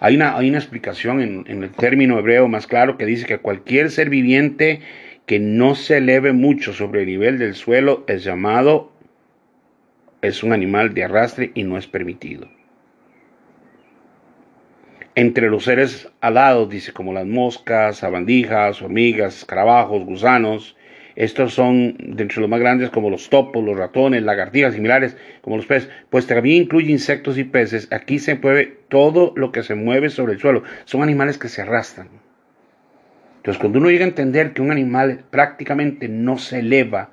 Hay 0.00 0.16
una, 0.16 0.36
hay 0.36 0.48
una 0.48 0.58
explicación 0.58 1.20
en, 1.20 1.44
en, 1.46 1.62
el 1.62 1.70
término 1.70 2.18
hebreo 2.18 2.48
más 2.48 2.66
claro 2.66 2.96
que 2.96 3.04
dice 3.04 3.26
que 3.26 3.38
cualquier 3.38 3.90
ser 3.90 4.08
viviente 4.08 4.80
que 5.26 5.38
no 5.38 5.74
se 5.74 5.98
eleve 5.98 6.32
mucho 6.32 6.72
sobre 6.72 7.00
el 7.00 7.06
nivel 7.06 7.38
del 7.38 7.54
suelo 7.54 8.04
es 8.08 8.24
llamado, 8.24 8.92
es 10.22 10.42
un 10.42 10.52
animal 10.52 10.94
de 10.94 11.04
arrastre 11.04 11.52
y 11.54 11.64
no 11.64 11.76
es 11.76 11.86
permitido 11.86 12.48
entre 15.14 15.50
los 15.50 15.64
seres 15.64 16.08
alados, 16.20 16.70
dice, 16.70 16.92
como 16.92 17.12
las 17.12 17.26
moscas, 17.26 17.98
sabandijas, 17.98 18.80
hormigas, 18.80 19.38
escarabajos, 19.38 20.04
gusanos. 20.04 20.76
Estos 21.20 21.52
son 21.52 21.96
de 21.98 22.24
los 22.24 22.48
más 22.48 22.60
grandes 22.60 22.88
como 22.88 23.10
los 23.10 23.28
topos, 23.28 23.62
los 23.62 23.76
ratones, 23.76 24.22
lagartijas 24.22 24.72
similares 24.72 25.18
como 25.42 25.58
los 25.58 25.66
peces. 25.66 25.90
Pues 26.08 26.26
también 26.26 26.62
incluye 26.62 26.90
insectos 26.90 27.36
y 27.36 27.44
peces. 27.44 27.88
Aquí 27.92 28.18
se 28.18 28.36
mueve 28.36 28.78
todo 28.88 29.34
lo 29.36 29.52
que 29.52 29.62
se 29.62 29.74
mueve 29.74 30.08
sobre 30.08 30.32
el 30.32 30.40
suelo. 30.40 30.62
Son 30.86 31.02
animales 31.02 31.36
que 31.36 31.50
se 31.50 31.60
arrastran. 31.60 32.08
Entonces 33.36 33.60
cuando 33.60 33.80
uno 33.80 33.90
llega 33.90 34.06
a 34.06 34.08
entender 34.08 34.54
que 34.54 34.62
un 34.62 34.70
animal 34.70 35.24
prácticamente 35.28 36.08
no 36.08 36.38
se 36.38 36.60
eleva 36.60 37.10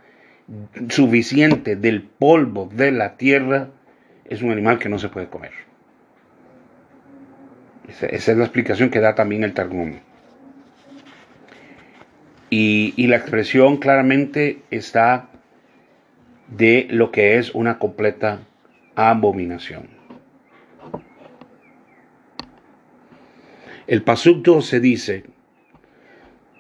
suficiente 0.88 1.76
del 1.76 2.02
polvo 2.02 2.70
de 2.74 2.94
la 2.94 3.18
tierra, 3.18 3.72
es 4.24 4.42
un 4.42 4.52
animal 4.52 4.80
que 4.80 4.88
no 4.88 5.00
se 5.00 5.10
puede 5.10 5.28
comer. 5.28 5.52
Esa, 7.90 8.06
es 8.06 8.28
la 8.38 8.46
explicación 8.46 8.90
que 8.90 9.02
da 9.02 9.16
también 9.16 9.44
el 9.44 9.54
Targum. 9.54 9.96
Y, 12.50 13.08
la 13.08 13.18
expresión 13.18 13.78
claramente 13.78 14.62
está 14.72 15.30
de 16.48 16.88
lo 16.90 17.12
que 17.12 17.38
es 17.38 17.54
una 17.54 17.78
completa 17.78 18.40
abominación. 18.96 19.90
El 23.86 24.04
Pasuk 24.04 24.62
se 24.62 24.80
dice, 24.80 25.24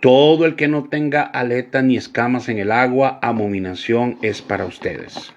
todo 0.01 0.46
el 0.46 0.56
que 0.56 0.67
no 0.67 0.89
tenga 0.89 1.22
aleta 1.24 1.82
ni 1.82 1.98
escamas 1.98 2.50
en 2.50 2.60
el 2.60 2.72
agua, 2.72 3.20
abominación 3.22 4.17
es 4.22 4.41
para 4.41 4.66
ustedes. 4.66 5.33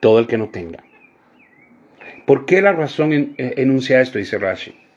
Todo 0.00 0.18
el 0.18 0.26
que 0.26 0.38
no 0.38 0.48
tenga. 0.48 0.84
¿Por 2.26 2.44
qué 2.46 2.60
la 2.60 2.72
razón 2.72 3.12
eh, 3.12 3.34
enuncia 3.56 4.00
esto? 4.00 4.18
Dice 4.18 4.38
Rashi. 4.38 4.87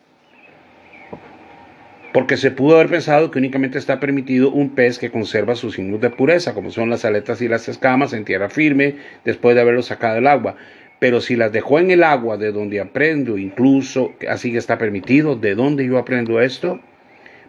Porque 2.13 2.35
se 2.35 2.51
pudo 2.51 2.75
haber 2.75 2.89
pensado 2.89 3.31
que 3.31 3.39
únicamente 3.39 3.77
está 3.77 4.01
permitido 4.01 4.51
un 4.51 4.71
pez 4.71 4.99
que 4.99 5.11
conserva 5.11 5.55
sus 5.55 5.75
signos 5.75 6.01
de 6.01 6.09
pureza, 6.09 6.53
como 6.53 6.69
son 6.69 6.89
las 6.89 7.05
aletas 7.05 7.41
y 7.41 7.47
las 7.47 7.69
escamas 7.69 8.11
en 8.11 8.25
tierra 8.25 8.49
firme, 8.49 8.95
después 9.23 9.55
de 9.55 9.61
haberlo 9.61 9.81
sacado 9.81 10.15
del 10.15 10.27
agua. 10.27 10.57
Pero 10.99 11.21
si 11.21 11.37
las 11.37 11.53
dejó 11.53 11.79
en 11.79 11.89
el 11.89 12.03
agua 12.03 12.35
de 12.37 12.51
donde 12.51 12.81
aprendo, 12.81 13.37
incluso 13.37 14.13
así 14.27 14.51
que 14.51 14.57
está 14.57 14.77
permitido, 14.77 15.37
¿de 15.37 15.55
dónde 15.55 15.85
yo 15.85 15.97
aprendo 15.97 16.41
esto? 16.41 16.81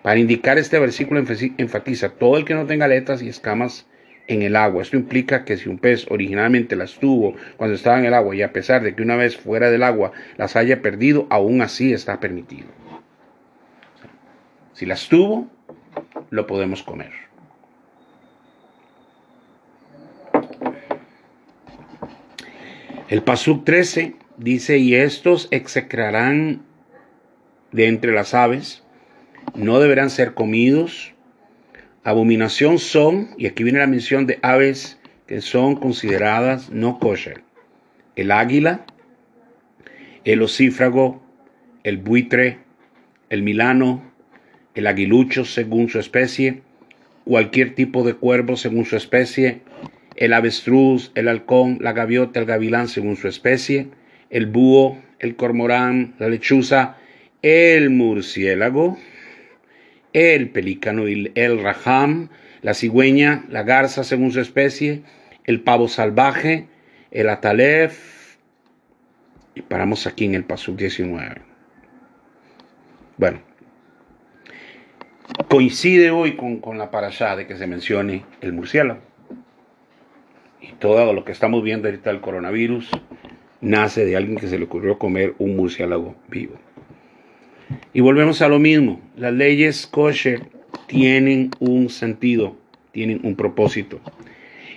Para 0.02 0.20
indicar 0.20 0.58
este 0.58 0.78
versículo 0.78 1.20
enfatiza, 1.20 2.10
todo 2.10 2.36
el 2.36 2.44
que 2.44 2.54
no 2.54 2.64
tenga 2.66 2.84
aletas 2.84 3.20
y 3.20 3.28
escamas 3.28 3.88
en 4.28 4.42
el 4.42 4.54
agua. 4.54 4.82
Esto 4.82 4.96
implica 4.96 5.44
que 5.44 5.56
si 5.56 5.68
un 5.68 5.78
pez 5.78 6.06
originalmente 6.08 6.76
las 6.76 6.94
tuvo 6.94 7.34
cuando 7.56 7.74
estaba 7.74 7.98
en 7.98 8.04
el 8.04 8.14
agua 8.14 8.36
y 8.36 8.42
a 8.42 8.52
pesar 8.52 8.82
de 8.82 8.94
que 8.94 9.02
una 9.02 9.16
vez 9.16 9.36
fuera 9.36 9.72
del 9.72 9.82
agua 9.82 10.12
las 10.36 10.54
haya 10.54 10.82
perdido, 10.82 11.26
aún 11.30 11.62
así 11.62 11.92
está 11.92 12.20
permitido. 12.20 12.81
Si 14.82 14.86
las 14.86 15.08
tuvo, 15.08 15.48
lo 16.30 16.48
podemos 16.48 16.82
comer. 16.82 17.12
El 23.08 23.22
Pasuk 23.22 23.64
13 23.64 24.16
dice, 24.38 24.78
y 24.78 24.96
estos 24.96 25.46
execrarán 25.52 26.62
de 27.70 27.86
entre 27.86 28.10
las 28.10 28.34
aves, 28.34 28.82
no 29.54 29.78
deberán 29.78 30.10
ser 30.10 30.34
comidos, 30.34 31.14
Abominación 32.02 32.80
son, 32.80 33.36
y 33.38 33.46
aquí 33.46 33.62
viene 33.62 33.78
la 33.78 33.86
mención 33.86 34.26
de 34.26 34.40
aves 34.42 34.98
que 35.28 35.42
son 35.42 35.76
consideradas 35.76 36.70
no 36.70 36.98
kosher. 36.98 37.44
El 38.16 38.32
águila, 38.32 38.84
el 40.24 40.42
ocífrago, 40.42 41.22
el 41.84 41.98
buitre, 41.98 42.58
el 43.30 43.44
milano, 43.44 44.11
el 44.74 44.86
aguilucho 44.86 45.44
según 45.44 45.88
su 45.88 45.98
especie, 45.98 46.62
cualquier 47.24 47.74
tipo 47.74 48.04
de 48.04 48.14
cuervo 48.14 48.56
según 48.56 48.84
su 48.84 48.96
especie, 48.96 49.60
el 50.16 50.32
avestruz, 50.32 51.12
el 51.14 51.28
halcón, 51.28 51.78
la 51.80 51.92
gaviota, 51.92 52.40
el 52.40 52.46
gavilán 52.46 52.88
según 52.88 53.16
su 53.16 53.28
especie, 53.28 53.88
el 54.30 54.46
búho, 54.46 54.98
el 55.18 55.36
cormorán, 55.36 56.14
la 56.18 56.28
lechuza, 56.28 56.96
el 57.42 57.90
murciélago, 57.90 58.98
el 60.12 60.50
pelícano 60.50 61.06
el 61.06 61.62
rajam, 61.62 62.28
la 62.60 62.74
cigüeña, 62.74 63.44
la 63.48 63.62
garza 63.62 64.04
según 64.04 64.32
su 64.32 64.40
especie, 64.40 65.02
el 65.44 65.60
pavo 65.60 65.88
salvaje, 65.88 66.66
el 67.10 67.28
atalef. 67.28 68.36
Y 69.54 69.62
paramos 69.62 70.06
aquí 70.06 70.24
en 70.24 70.34
el 70.34 70.44
paso 70.44 70.72
19. 70.72 71.42
Bueno, 73.18 73.40
coincide 75.48 76.10
hoy 76.10 76.36
con, 76.36 76.78
la 76.78 76.90
parashá 76.90 77.36
de 77.36 77.46
que 77.46 77.56
se 77.56 77.66
mencione 77.66 78.24
el 78.40 78.52
murciélago. 78.52 79.00
Y 80.60 80.72
todo 80.78 81.12
lo 81.12 81.24
que 81.24 81.32
estamos 81.32 81.62
viendo 81.62 81.88
ahorita 81.88 82.10
del 82.10 82.20
coronavirus 82.20 82.90
nace 83.60 84.04
de 84.04 84.16
alguien 84.16 84.38
que 84.38 84.48
se 84.48 84.58
le 84.58 84.64
ocurrió 84.64 84.98
comer 84.98 85.34
un 85.38 85.56
murciélago 85.56 86.14
vivo. 86.28 86.54
Y 87.92 88.00
volvemos 88.00 88.42
a 88.42 88.48
lo 88.48 88.58
mismo, 88.58 89.00
las 89.16 89.32
leyes 89.32 89.86
kosher 89.86 90.42
tienen 90.86 91.50
un 91.58 91.88
sentido, 91.88 92.56
tienen 92.92 93.20
un 93.22 93.36
propósito. 93.36 94.00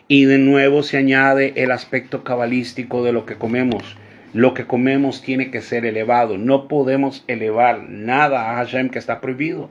Y 0.07 0.25
de 0.25 0.37
nuevo 0.37 0.83
se 0.83 0.97
añade 0.97 1.53
el 1.55 1.71
aspecto 1.71 2.23
cabalístico 2.23 3.03
de 3.03 3.11
lo 3.11 3.25
que 3.25 3.35
comemos. 3.35 3.97
Lo 4.33 4.53
que 4.53 4.65
comemos 4.65 5.21
tiene 5.21 5.49
que 5.49 5.61
ser 5.61 5.85
elevado. 5.85 6.37
No 6.37 6.67
podemos 6.67 7.23
elevar 7.27 7.89
nada 7.89 8.51
a 8.51 8.55
Hashem 8.55 8.89
que 8.89 8.99
está 8.99 9.19
prohibido. 9.21 9.69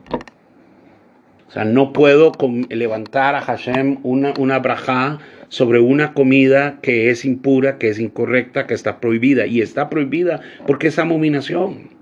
O 1.49 1.51
sea, 1.51 1.65
no 1.65 1.93
puedo 1.93 2.33
levantar 2.69 3.35
a 3.35 3.41
Hashem 3.41 3.99
una, 4.03 4.35
una 4.39 4.59
braja 4.59 5.19
sobre 5.49 5.79
una 5.79 6.15
comida 6.15 6.79
que 6.83 7.11
es 7.11 7.25
impura, 7.25 7.79
que 7.79 7.89
es 7.89 7.99
incorrecta, 7.99 8.67
que 8.67 8.75
está 8.75 9.01
prohibida. 9.01 9.47
Y 9.47 9.61
está 9.61 9.89
prohibida 9.89 10.41
porque 10.67 10.89
es 10.89 10.99
abominación. 10.99 11.95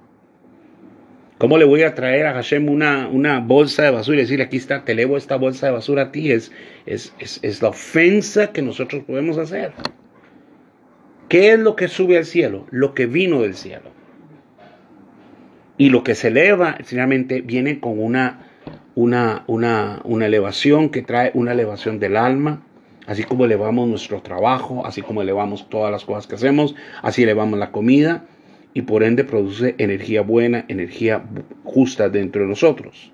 ¿Cómo 1.43 1.59
le 1.59 1.65
voy 1.65 1.83
a 1.83 1.97
traer 1.97 2.27
a 2.27 2.35
Hashem 2.35 2.69
una, 2.69 3.09
una 3.09 3.41
bolsa 3.41 3.83
de 3.83 3.91
basura 3.91 4.19
y 4.19 4.21
decirle, 4.21 4.45
aquí 4.45 4.59
está, 4.59 4.85
te 4.85 4.93
elevo 4.93 5.17
esta 5.17 5.35
bolsa 5.35 5.67
de 5.67 5.73
basura 5.73 6.03
a 6.03 6.13
ti? 6.13 6.31
Es, 6.31 6.53
es, 6.87 7.13
es, 7.19 7.61
la 7.61 7.71
ofensa 7.71 8.53
que 8.53 8.63
nosotros 8.63 9.03
podemos 9.03 9.39
hacer. 9.39 9.73
¿Qué 11.29 11.51
es 11.51 11.59
lo 11.59 11.75
que 11.75 11.89
sube 11.89 12.17
al 12.17 12.27
cielo? 12.27 12.69
Lo 12.71 12.95
que 12.95 13.07
vino 13.07 13.43
del 13.43 13.55
cielo. 13.55 13.91
Y 15.79 15.91
lo 15.91 16.05
que 16.05 16.15
se 16.15 16.29
eleva, 16.29 16.79
finalmente, 16.85 17.41
viene 17.41 17.81
con 17.81 17.99
una, 17.99 18.52
una, 18.95 19.45
una, 19.47 20.01
una 20.05 20.27
elevación 20.27 20.91
que 20.91 21.03
trae 21.03 21.31
una 21.35 21.53
elevación 21.53 21.99
del 21.99 22.17
alma, 22.17 22.63
así 23.07 23.25
como 23.25 23.45
elevamos 23.45 23.89
nuestro 23.89 24.23
trabajo, 24.23 24.87
así 24.87 25.03
como 25.03 25.23
elevamos 25.23 25.69
todas 25.69 25.91
las 25.91 26.05
cosas 26.05 26.27
que 26.27 26.35
hacemos, 26.35 26.75
así 27.03 27.23
elevamos 27.23 27.59
la 27.59 27.73
comida 27.73 28.25
y 28.75 28.83
por 28.83 29.03
ende 29.03 29.25
produce 29.25 29.75
energía 29.79 30.23
buena, 30.23 30.65
energía 30.69 31.25
justa 31.65 32.09
dentro 32.09 32.43
de 32.43 32.49
nosotros. 32.49 33.13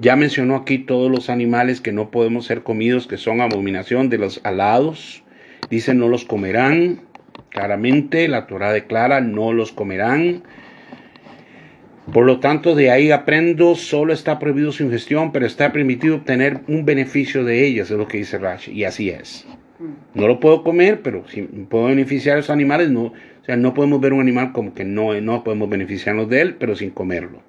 Ya 0.00 0.14
mencionó 0.14 0.54
aquí 0.54 0.78
todos 0.78 1.10
los 1.10 1.28
animales 1.28 1.80
que 1.80 1.92
no 1.92 2.10
podemos 2.10 2.46
ser 2.46 2.62
comidos, 2.62 3.08
que 3.08 3.16
son 3.16 3.40
abominación 3.40 4.08
de 4.08 4.18
los 4.18 4.40
alados. 4.44 5.24
Dice 5.70 5.92
no 5.92 6.08
los 6.08 6.24
comerán. 6.24 7.00
Claramente 7.50 8.28
la 8.28 8.46
Torah 8.46 8.72
declara 8.72 9.20
no 9.20 9.52
los 9.52 9.72
comerán. 9.72 10.44
Por 12.12 12.24
lo 12.24 12.40
tanto, 12.40 12.74
de 12.74 12.90
ahí 12.90 13.10
aprendo, 13.10 13.74
solo 13.74 14.12
está 14.12 14.38
prohibido 14.38 14.72
su 14.72 14.82
ingestión, 14.82 15.30
pero 15.30 15.46
está 15.46 15.72
permitido 15.72 16.16
obtener 16.16 16.60
un 16.66 16.84
beneficio 16.84 17.44
de 17.44 17.66
ellas, 17.66 17.90
es 17.90 17.98
lo 17.98 18.08
que 18.08 18.18
dice 18.18 18.38
Rashi, 18.38 18.72
y 18.72 18.84
así 18.84 19.10
es. 19.10 19.46
No 20.14 20.26
lo 20.26 20.40
puedo 20.40 20.64
comer, 20.64 21.02
pero 21.02 21.24
si 21.28 21.42
puedo 21.42 21.86
beneficiar 21.86 22.34
a 22.34 22.38
los 22.38 22.50
animales, 22.50 22.90
no, 22.90 23.02
o 23.04 23.44
sea, 23.44 23.56
no 23.56 23.74
podemos 23.74 24.00
ver 24.00 24.12
un 24.12 24.20
animal 24.20 24.52
como 24.52 24.74
que 24.74 24.84
no, 24.84 25.20
no 25.20 25.44
podemos 25.44 25.68
beneficiarnos 25.68 26.28
de 26.28 26.40
él, 26.40 26.54
pero 26.54 26.74
sin 26.74 26.90
comerlo. 26.90 27.42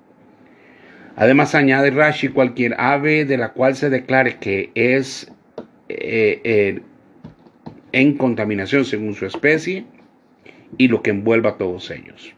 Además 1.15 1.56
añade 1.56 1.91
Rashi 1.91 2.30
cualquier 2.30 2.76
ave 2.80 3.26
de 3.26 3.38
la 3.38 3.54
cual 3.54 3.76
se 3.76 3.89
declare 3.89 4.38
que 4.39 4.72
es 4.76 5.32
eh, 5.89 6.41
eh, 6.43 6.82
en 7.91 8.13
contaminación 8.13 8.86
según 8.86 9.15
su 9.15 9.26
especie 9.26 9.86
y 10.78 10.88
lo 10.88 11.02
que 11.02 11.10
envuelva 11.10 11.52
a 11.52 11.58
todos 11.58 11.89
ellos. 11.91 12.34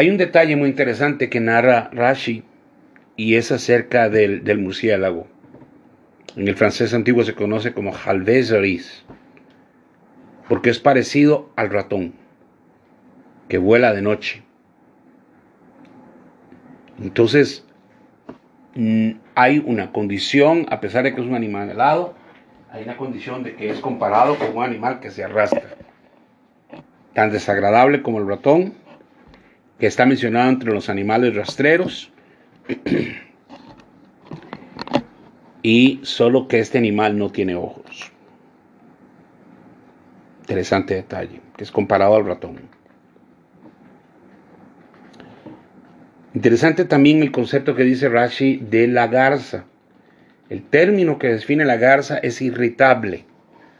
Hay 0.00 0.08
un 0.08 0.16
detalle 0.16 0.56
muy 0.56 0.70
interesante 0.70 1.28
que 1.28 1.40
narra 1.40 1.90
Rashi 1.92 2.42
y 3.16 3.34
es 3.34 3.52
acerca 3.52 4.08
del, 4.08 4.58
murciélago. 4.58 5.26
En 6.36 6.48
el 6.48 6.56
francés 6.56 6.94
antiguo 6.94 7.22
se 7.22 7.34
conoce 7.34 7.74
como 7.74 7.92
halvezeris, 7.94 9.04
porque 10.48 10.70
es 10.70 10.78
parecido 10.78 11.50
al 11.54 11.68
ratón, 11.68 12.14
que 13.50 13.58
vuela 13.58 13.92
de 13.92 14.00
noche. 14.00 14.42
Entonces, 17.02 17.66
mm, 18.76 19.10
hay 19.34 19.62
una 19.66 19.92
condición, 19.92 20.64
a 20.70 20.80
pesar 20.80 21.04
de 21.04 21.14
que 21.14 21.20
es 21.20 21.26
un 21.26 21.34
animal 21.34 21.68
helado, 21.68 22.14
hay 22.72 22.84
una 22.84 22.96
condición 22.96 23.42
de 23.42 23.54
que 23.54 23.68
es 23.68 23.80
comparado 23.80 24.38
con 24.38 24.56
un 24.56 24.64
animal 24.64 25.00
que 25.00 25.10
se 25.10 25.24
arrastra. 25.24 25.76
Tan 27.12 27.30
desagradable 27.30 28.00
como 28.00 28.18
el 28.18 28.26
ratón, 28.26 28.80
que 29.80 29.86
está 29.86 30.04
mencionado 30.04 30.50
entre 30.50 30.72
los 30.72 30.90
animales 30.90 31.34
rastreros. 31.34 32.12
y 35.62 36.00
solo 36.02 36.46
que 36.48 36.60
este 36.60 36.78
animal 36.78 37.18
no 37.18 37.30
tiene 37.30 37.54
ojos. 37.54 38.12
Interesante 40.42 40.94
detalle, 40.94 41.40
que 41.56 41.64
es 41.64 41.72
comparado 41.72 42.14
al 42.14 42.26
ratón. 42.26 42.60
Interesante 46.34 46.84
también 46.84 47.22
el 47.22 47.32
concepto 47.32 47.74
que 47.74 47.82
dice 47.82 48.08
Rashi 48.08 48.56
de 48.58 48.86
la 48.86 49.06
garza. 49.08 49.64
El 50.48 50.62
término 50.62 51.18
que 51.18 51.28
define 51.28 51.64
la 51.64 51.76
garza 51.76 52.18
es 52.18 52.42
irritable. 52.42 53.24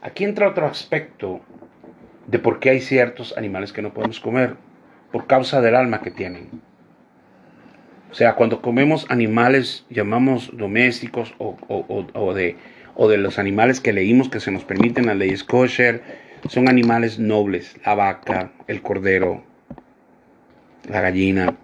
Aquí 0.02 0.24
entra 0.24 0.48
otro 0.48 0.66
aspecto 0.66 1.40
de 2.26 2.38
por 2.38 2.58
qué 2.58 2.70
hay 2.70 2.80
ciertos 2.80 3.36
animales 3.36 3.72
que 3.72 3.82
no 3.82 3.92
podemos 3.92 4.18
comer 4.20 4.56
por 5.12 5.26
causa 5.26 5.60
del 5.60 5.74
alma 5.74 6.00
que 6.00 6.10
tienen. 6.10 6.48
O 8.10 8.14
sea, 8.14 8.34
cuando 8.34 8.60
comemos 8.60 9.06
animales, 9.08 9.84
llamamos 9.88 10.50
domésticos 10.52 11.34
o, 11.38 12.34
de, 12.34 12.56
o 12.94 13.08
de 13.08 13.18
los 13.18 13.38
animales 13.38 13.80
que 13.80 13.92
leímos 13.92 14.28
que 14.28 14.40
se 14.40 14.50
nos 14.50 14.64
permiten 14.64 15.06
las 15.06 15.16
leyes 15.16 15.44
kosher, 15.44 16.02
son 16.48 16.68
animales 16.68 17.18
nobles. 17.18 17.76
La 17.84 17.94
vaca, 17.94 18.50
el 18.66 18.82
cordero, 18.82 19.44
la 20.88 21.00
gallina, 21.00 21.56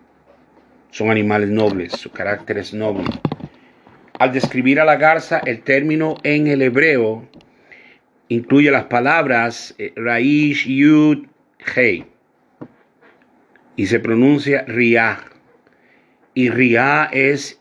son 0.91 1.11
animales 1.11 1.49
nobles, 1.49 1.93
su 1.93 2.11
carácter 2.11 2.59
es 2.59 2.73
noble. 2.73 3.05
Al 4.19 4.33
describir 4.33 4.81
a 4.81 4.85
la 4.85 4.97
garza, 4.97 5.41
el 5.45 5.63
término 5.63 6.17
en 6.23 6.47
el 6.47 6.63
hebreo 6.63 7.29
incluye 8.29 8.71
las 8.71 8.85
palabras 8.85 9.75
eh, 9.79 9.93
Raish, 9.97 10.67
Yud, 10.67 11.27
Hei 11.75 12.07
y 13.77 13.87
se 13.87 14.01
pronuncia 14.01 14.65
Ria. 14.67 15.21
Y 16.35 16.51
Ria 16.51 17.09
es, 17.13 17.61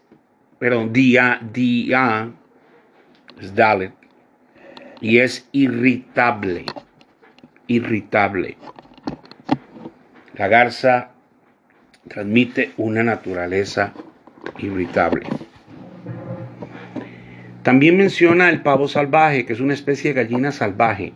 perdón, 0.59 0.93
Dia, 0.93 1.39
Dia, 1.53 2.31
es 3.39 3.53
Dalet. 3.53 3.93
Y 5.01 5.19
es 5.19 5.47
irritable, 5.51 6.65
irritable. 7.67 8.57
La 10.35 10.47
garza 10.47 11.11
transmite 12.07 12.71
una 12.77 13.03
naturaleza 13.03 13.93
irritable. 14.59 15.27
También 17.63 17.97
menciona 17.97 18.49
el 18.49 18.61
pavo 18.61 18.87
salvaje, 18.87 19.45
que 19.45 19.53
es 19.53 19.59
una 19.59 19.73
especie 19.73 20.13
de 20.13 20.23
gallina 20.23 20.51
salvaje. 20.51 21.13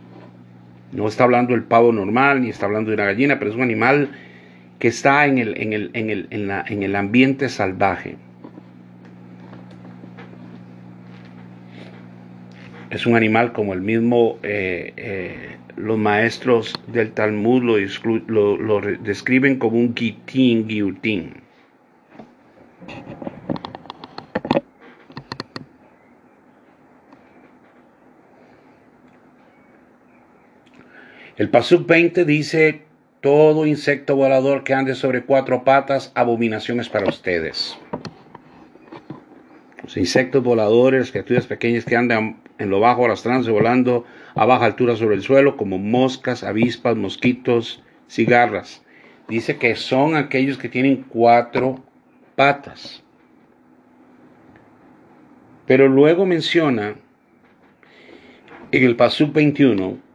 No 0.92 1.06
está 1.06 1.24
hablando 1.24 1.52
del 1.52 1.62
pavo 1.62 1.92
normal, 1.92 2.42
ni 2.42 2.50
está 2.50 2.66
hablando 2.66 2.90
de 2.90 2.96
una 2.96 3.04
gallina, 3.04 3.38
pero 3.38 3.50
es 3.50 3.56
un 3.56 3.62
animal 3.62 4.10
que 4.80 4.88
está 4.88 5.26
en 5.26 5.38
el, 5.38 5.60
en 5.60 5.72
el, 5.74 5.90
en 5.92 6.10
el, 6.10 6.26
en 6.30 6.48
la, 6.48 6.64
en 6.66 6.82
el 6.82 6.96
ambiente 6.96 7.50
salvaje. 7.50 8.16
Es 12.88 13.06
un 13.06 13.14
animal 13.14 13.52
como 13.52 13.74
el 13.74 13.82
mismo, 13.82 14.38
eh, 14.42 14.94
eh, 14.96 15.56
los 15.76 15.98
maestros 15.98 16.72
del 16.88 17.12
Talmud 17.12 17.62
lo, 18.26 18.80
describen 18.80 19.58
como 19.58 19.78
un 19.78 19.94
gitín, 19.94 20.66
guillotín. 20.66 21.34
El 31.36 31.50
Pasuk 31.50 31.86
20 31.86 32.24
dice 32.24 32.89
todo 33.20 33.66
insecto 33.66 34.16
volador 34.16 34.64
que 34.64 34.74
ande 34.74 34.94
sobre 34.94 35.24
cuatro 35.24 35.62
patas, 35.64 36.10
abominaciones 36.14 36.88
para 36.88 37.08
ustedes. 37.08 37.76
Los 39.82 39.96
insectos 39.96 40.42
voladores, 40.42 41.10
criaturas 41.10 41.46
pequeñas 41.46 41.84
que 41.84 41.96
andan 41.96 42.40
en 42.58 42.70
lo 42.70 42.80
bajo, 42.80 43.04
arrastrándose, 43.04 43.50
volando 43.50 44.04
a 44.34 44.46
baja 44.46 44.64
altura 44.64 44.96
sobre 44.96 45.16
el 45.16 45.22
suelo, 45.22 45.56
como 45.56 45.78
moscas, 45.78 46.44
avispas, 46.44 46.96
mosquitos, 46.96 47.82
cigarras. 48.08 48.82
Dice 49.28 49.58
que 49.58 49.76
son 49.76 50.16
aquellos 50.16 50.58
que 50.58 50.68
tienen 50.68 51.04
cuatro 51.08 51.82
patas. 52.36 53.02
Pero 55.66 55.88
luego 55.88 56.26
menciona 56.26 56.96
en 58.72 58.84
el 58.84 58.96
Pasuk 58.96 59.32
21 59.32 60.09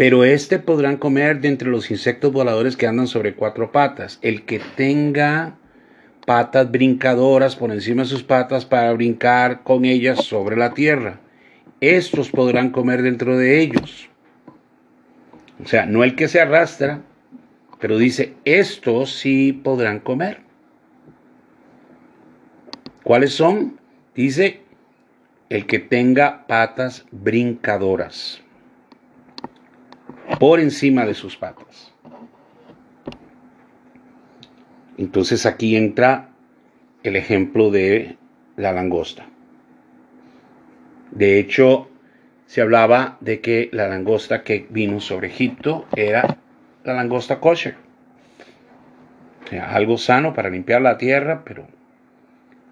pero 0.00 0.24
este 0.24 0.58
podrán 0.58 0.96
comer 0.96 1.42
de 1.42 1.48
entre 1.48 1.68
los 1.68 1.90
insectos 1.90 2.32
voladores 2.32 2.74
que 2.74 2.86
andan 2.86 3.06
sobre 3.06 3.34
cuatro 3.34 3.70
patas. 3.70 4.18
El 4.22 4.46
que 4.46 4.58
tenga 4.74 5.58
patas 6.24 6.70
brincadoras 6.70 7.54
por 7.54 7.70
encima 7.70 8.04
de 8.04 8.08
sus 8.08 8.22
patas 8.22 8.64
para 8.64 8.90
brincar 8.94 9.62
con 9.62 9.84
ellas 9.84 10.24
sobre 10.24 10.56
la 10.56 10.72
tierra. 10.72 11.20
Estos 11.82 12.30
podrán 12.30 12.70
comer 12.70 13.02
dentro 13.02 13.36
de 13.36 13.60
ellos. 13.60 14.08
O 15.62 15.68
sea, 15.68 15.84
no 15.84 16.02
el 16.02 16.16
que 16.16 16.28
se 16.28 16.40
arrastra, 16.40 17.02
pero 17.78 17.98
dice, 17.98 18.32
estos 18.46 19.12
sí 19.12 19.52
podrán 19.52 20.00
comer. 20.00 20.38
¿Cuáles 23.02 23.34
son? 23.34 23.78
Dice, 24.14 24.62
el 25.50 25.66
que 25.66 25.78
tenga 25.78 26.46
patas 26.46 27.04
brincadoras 27.10 28.40
por 30.38 30.60
encima 30.60 31.04
de 31.06 31.14
sus 31.14 31.36
patas. 31.36 31.92
Entonces 34.96 35.46
aquí 35.46 35.76
entra 35.76 36.30
el 37.02 37.16
ejemplo 37.16 37.70
de 37.70 38.16
la 38.56 38.72
langosta. 38.72 39.26
De 41.10 41.38
hecho, 41.38 41.88
se 42.46 42.60
hablaba 42.60 43.16
de 43.20 43.40
que 43.40 43.68
la 43.72 43.88
langosta 43.88 44.42
que 44.42 44.66
vino 44.70 45.00
sobre 45.00 45.28
Egipto 45.28 45.86
era 45.96 46.38
la 46.84 46.94
langosta 46.94 47.40
kosher. 47.40 47.76
O 49.44 49.48
sea, 49.48 49.74
algo 49.74 49.98
sano 49.98 50.34
para 50.34 50.50
limpiar 50.50 50.82
la 50.82 50.98
tierra, 50.98 51.42
pero 51.44 51.66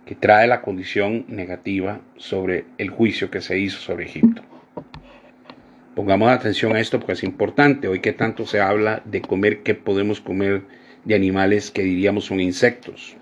que 0.05 0.15
trae 0.15 0.47
la 0.47 0.63
condición 0.63 1.25
negativa 1.29 2.01
sobre 2.17 2.65
el 2.79 2.91
juicio 2.91 3.31
que 3.31 3.41
se 3.41 3.59
hizo 3.59 3.79
sobre 3.79 4.07
Egipto. 4.07 4.38
Pongamos 5.99 6.31
atención 6.31 6.77
a 6.77 6.79
esto 6.79 7.01
porque 7.01 7.15
es 7.15 7.25
importante. 7.25 7.89
Hoy 7.89 7.99
que 7.99 8.13
tanto 8.13 8.47
se 8.47 8.61
habla 8.61 9.03
de 9.05 9.21
comer, 9.21 9.65
qué 9.65 9.75
podemos 9.75 10.21
comer 10.21 10.63
de 11.05 11.17
animales 11.17 11.73
que 11.73 11.83
diríamos 11.83 12.27
son 12.27 12.39
insectos. 12.39 13.17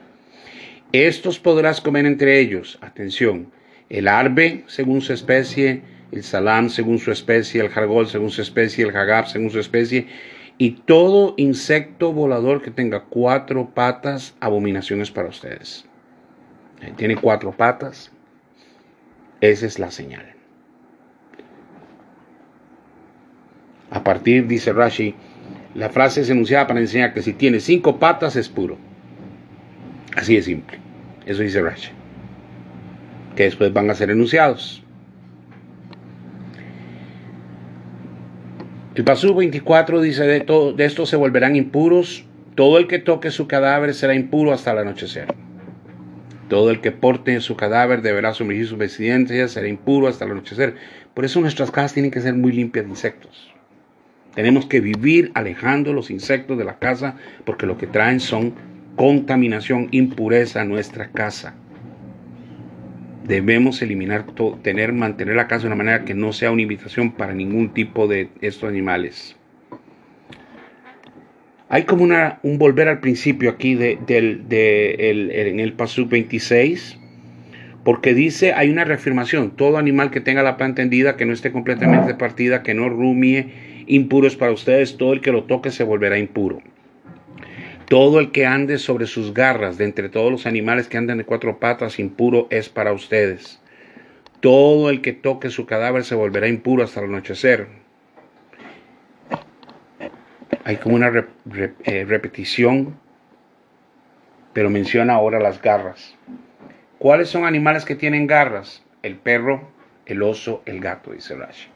Estos 0.93 1.39
podrás 1.39 1.81
comer 1.81 2.05
entre 2.05 2.39
ellos, 2.39 2.79
atención, 2.83 3.51
el 3.89 4.07
arbe 4.07 4.65
según 4.67 5.01
su 5.01 5.15
especie, 5.15 5.85
el 6.13 6.23
salam 6.23 6.69
según 6.69 6.99
su 6.99 7.11
especie, 7.11 7.63
el 7.63 7.71
jargol 7.71 8.09
según 8.09 8.29
su 8.29 8.43
especie, 8.43 8.85
el 8.85 8.93
jagab 8.93 9.27
según 9.27 9.49
su 9.51 9.59
especie, 9.59 10.09
y 10.59 10.73
todo 10.73 11.33
insecto 11.39 12.13
volador 12.13 12.61
que 12.61 12.71
tenga 12.71 13.05
cuatro 13.05 13.71
patas, 13.71 14.37
abominaciones 14.39 15.11
para 15.11 15.31
ustedes. 15.31 15.87
Tiene 16.97 17.17
cuatro 17.17 17.53
patas, 17.53 18.13
esa 19.41 19.65
es 19.65 19.79
la 19.79 19.91
señal. 19.91 20.36
A 23.91 24.03
partir, 24.03 24.47
dice 24.47 24.73
Rashi, 24.73 25.15
la 25.75 25.91
frase 25.91 26.23
es 26.23 26.31
enunciada 26.31 26.67
para 26.67 26.81
enseñar 26.81 27.13
que 27.15 27.23
si 27.23 27.33
tiene 27.33 27.61
cinco 27.61 27.99
patas 27.99 28.37
es 28.37 28.49
puro. 28.49 28.79
Así 30.17 30.35
de 30.35 30.43
simple. 30.43 30.79
Eso 31.27 31.43
dice 31.43 31.61
Rashi. 31.61 31.91
Que 33.37 33.45
después 33.45 33.73
van 33.73 33.91
a 33.91 33.95
ser 33.95 34.11
enunciados. 34.11 34.83
El 38.95 39.05
Pasú 39.05 39.35
24 39.35 40.01
dice, 40.01 40.25
de, 40.25 40.41
todo, 40.41 40.73
de 40.73 40.87
estos 40.87 41.11
se 41.11 41.17
volverán 41.17 41.55
impuros, 41.55 42.25
todo 42.55 42.79
el 42.79 42.87
que 42.87 42.99
toque 42.99 43.31
su 43.31 43.47
cadáver 43.47 43.93
será 43.93 44.15
impuro 44.15 44.55
hasta 44.55 44.73
el 44.73 44.79
anochecer. 44.79 45.27
Todo 46.49 46.71
el 46.71 46.81
que 46.81 46.93
porte 46.93 47.39
su 47.43 47.57
cadáver 47.57 48.01
deberá 48.01 48.33
sumergir 48.33 48.67
sus 48.67 48.79
vestimentas, 48.79 49.51
será 49.51 49.69
impuro 49.69 50.09
hasta 50.09 50.25
el 50.25 50.31
anochecer. 50.31 50.77
Por 51.13 51.27
eso 51.27 51.43
nuestras 51.43 51.71
casas 51.71 51.93
tienen 51.93 52.11
que 52.11 52.23
ser 52.23 52.33
muy 52.33 52.53
limpias 52.53 52.87
de 52.87 52.91
insectos. 52.93 53.56
Tenemos 54.37 54.67
que 54.67 54.81
vivir 54.81 55.33
alejando 55.35 55.93
los 55.93 56.13
insectos 56.13 56.57
de 56.57 56.65
la 56.65 56.79
casa 56.79 57.17
porque 57.45 57.67
lo 57.67 57.77
que 57.77 57.89
traen 57.89 58.21
son 58.21 58.55
contaminación, 58.95 59.89
impureza 59.91 60.61
a 60.61 60.65
nuestra 60.65 61.09
casa 61.11 61.57
debemos 63.27 63.83
eliminar, 63.83 64.25
tener, 64.63 64.93
mantener 64.93 65.37
la 65.37 65.49
casa 65.49 65.63
de 65.63 65.67
una 65.69 65.77
manera 65.77 66.05
que 66.05 66.15
no 66.15 66.33
sea 66.33 66.51
una 66.51 66.63
invitación 66.63 67.13
para 67.13 67.35
ningún 67.35 67.75
tipo 67.75 68.07
de 68.07 68.29
estos 68.41 68.69
animales. 68.69 69.37
Hay 71.69 71.83
como 71.83 72.05
una, 72.05 72.39
un 72.43 72.59
volver 72.59 72.89
al 72.89 73.01
principio 73.01 73.51
aquí 73.51 73.73
en 73.73 75.61
el 75.61 75.73
Pasú 75.73 76.07
26, 76.07 76.99
porque 77.83 78.15
dice, 78.15 78.53
hay 78.53 78.71
una 78.71 78.85
reafirmación, 78.85 79.51
todo 79.57 79.77
animal 79.79 80.11
que 80.11 80.21
tenga 80.21 80.45
la 80.45 80.57
planta 80.57 80.83
tendida, 80.83 81.17
que 81.17 81.27
no 81.27 81.33
esté 81.33 81.51
completamente 81.51 82.15
partida, 82.15 82.63
que 82.63 82.75
no 82.75 82.89
rumie, 82.89 83.53
impuro 83.87 84.27
es 84.27 84.37
para 84.37 84.53
ustedes, 84.53 84.97
todo 84.97 85.13
el 85.13 85.21
que 85.21 85.33
lo 85.33 85.45
toque 85.45 85.71
se 85.71 85.85
volverá 85.85 86.19
impuro. 86.19 86.61
Todo 87.89 88.19
el 88.19 88.33
que 88.33 88.47
ande 88.47 88.79
sobre 88.79 89.07
sus 89.07 89.33
garras, 89.33 89.79
de 89.79 89.85
entre 89.85 90.09
todos 90.09 90.33
los 90.33 90.47
animales 90.47 90.89
que 90.89 90.97
andan 90.97 91.19
de 91.19 91.25
cuatro 91.25 91.59
patas, 91.61 91.99
impuro 91.99 92.49
es 92.51 92.69
para 92.69 92.93
ustedes. 92.93 93.61
Todo 94.41 94.91
el 94.91 95.01
que 95.03 95.13
toque 95.13 95.51
su 95.51 95.67
cadáver 95.67 96.05
se 96.05 96.15
volverá 96.15 96.49
impuro 96.49 96.83
hasta 96.83 97.01
el 97.01 97.07
anochecer. 97.07 97.69
Hay 100.65 100.77
como 100.79 100.97
una 100.97 101.13
eh, 101.85 102.05
repetición, 102.09 102.99
pero 104.53 104.69
menciona 104.69 105.15
ahora 105.15 105.39
las 105.39 105.63
garras. 105.63 106.17
¿Cuáles 106.99 107.29
son 107.29 107.45
animales 107.45 107.85
que 107.85 107.95
tienen 107.95 108.27
garras? 108.27 108.83
El 109.03 109.17
perro, 109.17 109.69
el 110.07 110.23
oso, 110.23 110.63
el 110.67 110.81
gato, 110.81 111.13
dice 111.13 111.37
Rashi. 111.37 111.69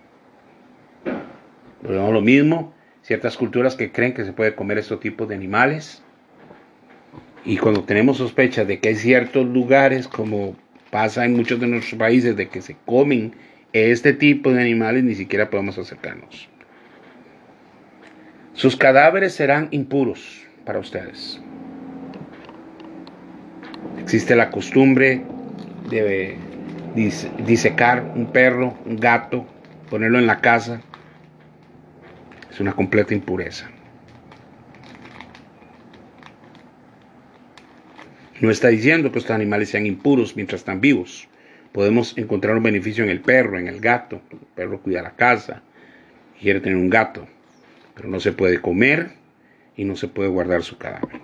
Lo 1.82 2.20
mismo, 2.20 2.72
ciertas 3.02 3.36
culturas 3.36 3.74
que 3.74 3.90
creen 3.92 4.14
que 4.14 4.24
se 4.24 4.32
puede 4.32 4.54
comer 4.54 4.78
estos 4.78 5.00
tipos 5.00 5.28
de 5.28 5.34
animales. 5.34 6.02
Y 7.44 7.56
cuando 7.56 7.84
tenemos 7.84 8.18
sospechas 8.18 8.66
de 8.66 8.80
que 8.80 8.90
hay 8.90 8.96
ciertos 8.96 9.46
lugares, 9.46 10.08
como 10.08 10.56
pasa 10.90 11.24
en 11.24 11.34
muchos 11.34 11.58
de 11.60 11.66
nuestros 11.66 11.98
países, 11.98 12.36
de 12.36 12.48
que 12.48 12.60
se 12.60 12.76
comen 12.84 13.34
este 13.72 14.12
tipo 14.12 14.52
de 14.52 14.60
animales, 14.60 15.04
ni 15.04 15.14
siquiera 15.14 15.48
podemos 15.48 15.78
acercarnos. 15.78 16.48
Sus 18.52 18.76
cadáveres 18.76 19.32
serán 19.32 19.68
impuros 19.70 20.44
para 20.66 20.78
ustedes. 20.80 21.40
Existe 23.98 24.36
la 24.36 24.50
costumbre 24.50 25.22
de 25.88 26.36
disecar 27.38 28.12
un 28.14 28.26
perro, 28.26 28.76
un 28.84 28.96
gato, 28.96 29.46
ponerlo 29.88 30.18
en 30.18 30.26
la 30.26 30.40
casa 30.40 30.82
una 32.62 32.74
completa 32.74 33.14
impureza. 33.14 33.70
No 38.40 38.50
está 38.50 38.68
diciendo 38.68 39.12
que 39.12 39.18
estos 39.18 39.34
animales 39.34 39.68
sean 39.68 39.86
impuros 39.86 40.34
mientras 40.34 40.62
están 40.62 40.80
vivos. 40.80 41.28
Podemos 41.72 42.16
encontrar 42.16 42.56
un 42.56 42.62
beneficio 42.62 43.04
en 43.04 43.10
el 43.10 43.20
perro, 43.20 43.58
en 43.58 43.68
el 43.68 43.80
gato. 43.80 44.22
El 44.30 44.38
perro 44.54 44.80
cuida 44.80 45.02
la 45.02 45.14
casa, 45.14 45.62
quiere 46.40 46.60
tener 46.60 46.78
un 46.78 46.88
gato, 46.88 47.28
pero 47.94 48.08
no 48.08 48.18
se 48.18 48.32
puede 48.32 48.60
comer 48.60 49.10
y 49.76 49.84
no 49.84 49.94
se 49.94 50.08
puede 50.08 50.30
guardar 50.30 50.62
su 50.62 50.78
cadáver. 50.78 51.20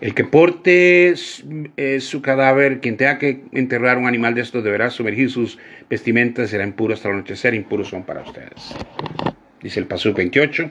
El 0.00 0.14
que 0.14 0.24
porte 0.24 1.12
eh, 1.76 2.00
su 2.00 2.22
cadáver, 2.22 2.80
quien 2.80 2.96
tenga 2.96 3.18
que 3.18 3.42
enterrar 3.52 3.98
un 3.98 4.06
animal 4.06 4.34
de 4.34 4.40
estos, 4.40 4.64
deberá 4.64 4.88
sumergir 4.88 5.30
sus 5.30 5.58
vestimentas, 5.90 6.48
será 6.48 6.64
impuro 6.64 6.94
hasta 6.94 7.08
el 7.08 7.16
anochecer, 7.16 7.54
impuros 7.54 7.88
son 7.88 8.04
para 8.04 8.22
ustedes. 8.22 8.74
Dice 9.62 9.78
el 9.78 9.86
Pasuk 9.86 10.16
28. 10.16 10.70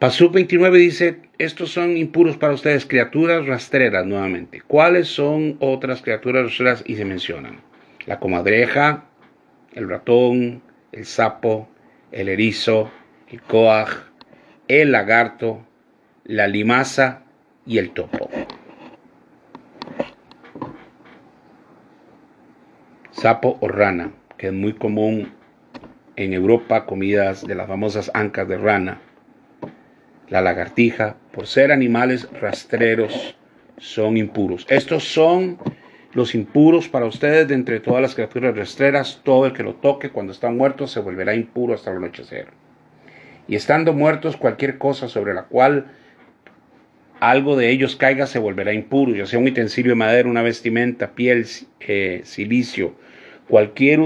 Pasuk 0.00 0.32
29 0.34 0.78
dice, 0.78 1.20
estos 1.38 1.70
son 1.70 1.96
impuros 1.96 2.36
para 2.36 2.54
ustedes, 2.54 2.86
criaturas 2.86 3.46
rastreras 3.46 4.04
nuevamente. 4.04 4.60
¿Cuáles 4.60 5.06
son 5.06 5.56
otras 5.60 6.02
criaturas 6.02 6.44
rastreras? 6.44 6.82
Y 6.86 6.96
se 6.96 7.04
mencionan. 7.04 7.60
La 8.06 8.18
comadreja, 8.18 9.04
el 9.74 9.88
ratón, 9.88 10.62
el 10.90 11.06
sapo, 11.06 11.68
el 12.10 12.28
erizo, 12.28 12.90
el 13.30 13.40
coaj, 13.42 14.08
el 14.66 14.90
lagarto, 14.90 15.64
la 16.24 16.48
limaza, 16.48 17.23
y 17.66 17.78
el 17.78 17.90
topo. 17.90 18.28
Sapo 23.12 23.56
o 23.60 23.68
rana, 23.68 24.12
que 24.36 24.48
es 24.48 24.52
muy 24.52 24.74
común 24.74 25.32
en 26.16 26.32
Europa, 26.32 26.84
comidas 26.84 27.46
de 27.46 27.54
las 27.54 27.66
famosas 27.66 28.10
ancas 28.14 28.48
de 28.48 28.58
rana. 28.58 29.00
La 30.28 30.40
lagartija, 30.40 31.16
por 31.32 31.46
ser 31.46 31.72
animales 31.72 32.28
rastreros, 32.40 33.36
son 33.78 34.16
impuros. 34.16 34.66
Estos 34.68 35.04
son 35.04 35.58
los 36.12 36.34
impuros 36.34 36.88
para 36.88 37.06
ustedes 37.06 37.48
de 37.48 37.54
entre 37.54 37.80
todas 37.80 38.00
las 38.00 38.14
criaturas 38.14 38.56
rastreras. 38.56 39.20
Todo 39.24 39.46
el 39.46 39.52
que 39.52 39.62
lo 39.62 39.74
toque 39.74 40.10
cuando 40.10 40.32
está 40.32 40.50
muerto 40.50 40.86
se 40.86 41.00
volverá 41.00 41.34
impuro 41.34 41.74
hasta 41.74 41.90
el 41.90 41.98
anochecer. 41.98 42.48
Y 43.46 43.56
estando 43.56 43.92
muertos, 43.92 44.36
cualquier 44.36 44.78
cosa 44.78 45.08
sobre 45.08 45.34
la 45.34 45.44
cual 45.44 45.86
algo 47.20 47.56
de 47.56 47.70
ellos 47.70 47.96
caiga 47.96 48.26
se 48.26 48.38
volverá 48.38 48.72
impuro, 48.72 49.14
ya 49.14 49.26
sea 49.26 49.38
un 49.38 49.48
utensilio 49.48 49.92
de 49.92 49.96
madera, 49.96 50.28
una 50.28 50.42
vestimenta, 50.42 51.12
piel, 51.12 51.46
eh, 51.80 52.20
silicio, 52.24 52.94
cualquier 53.48 54.00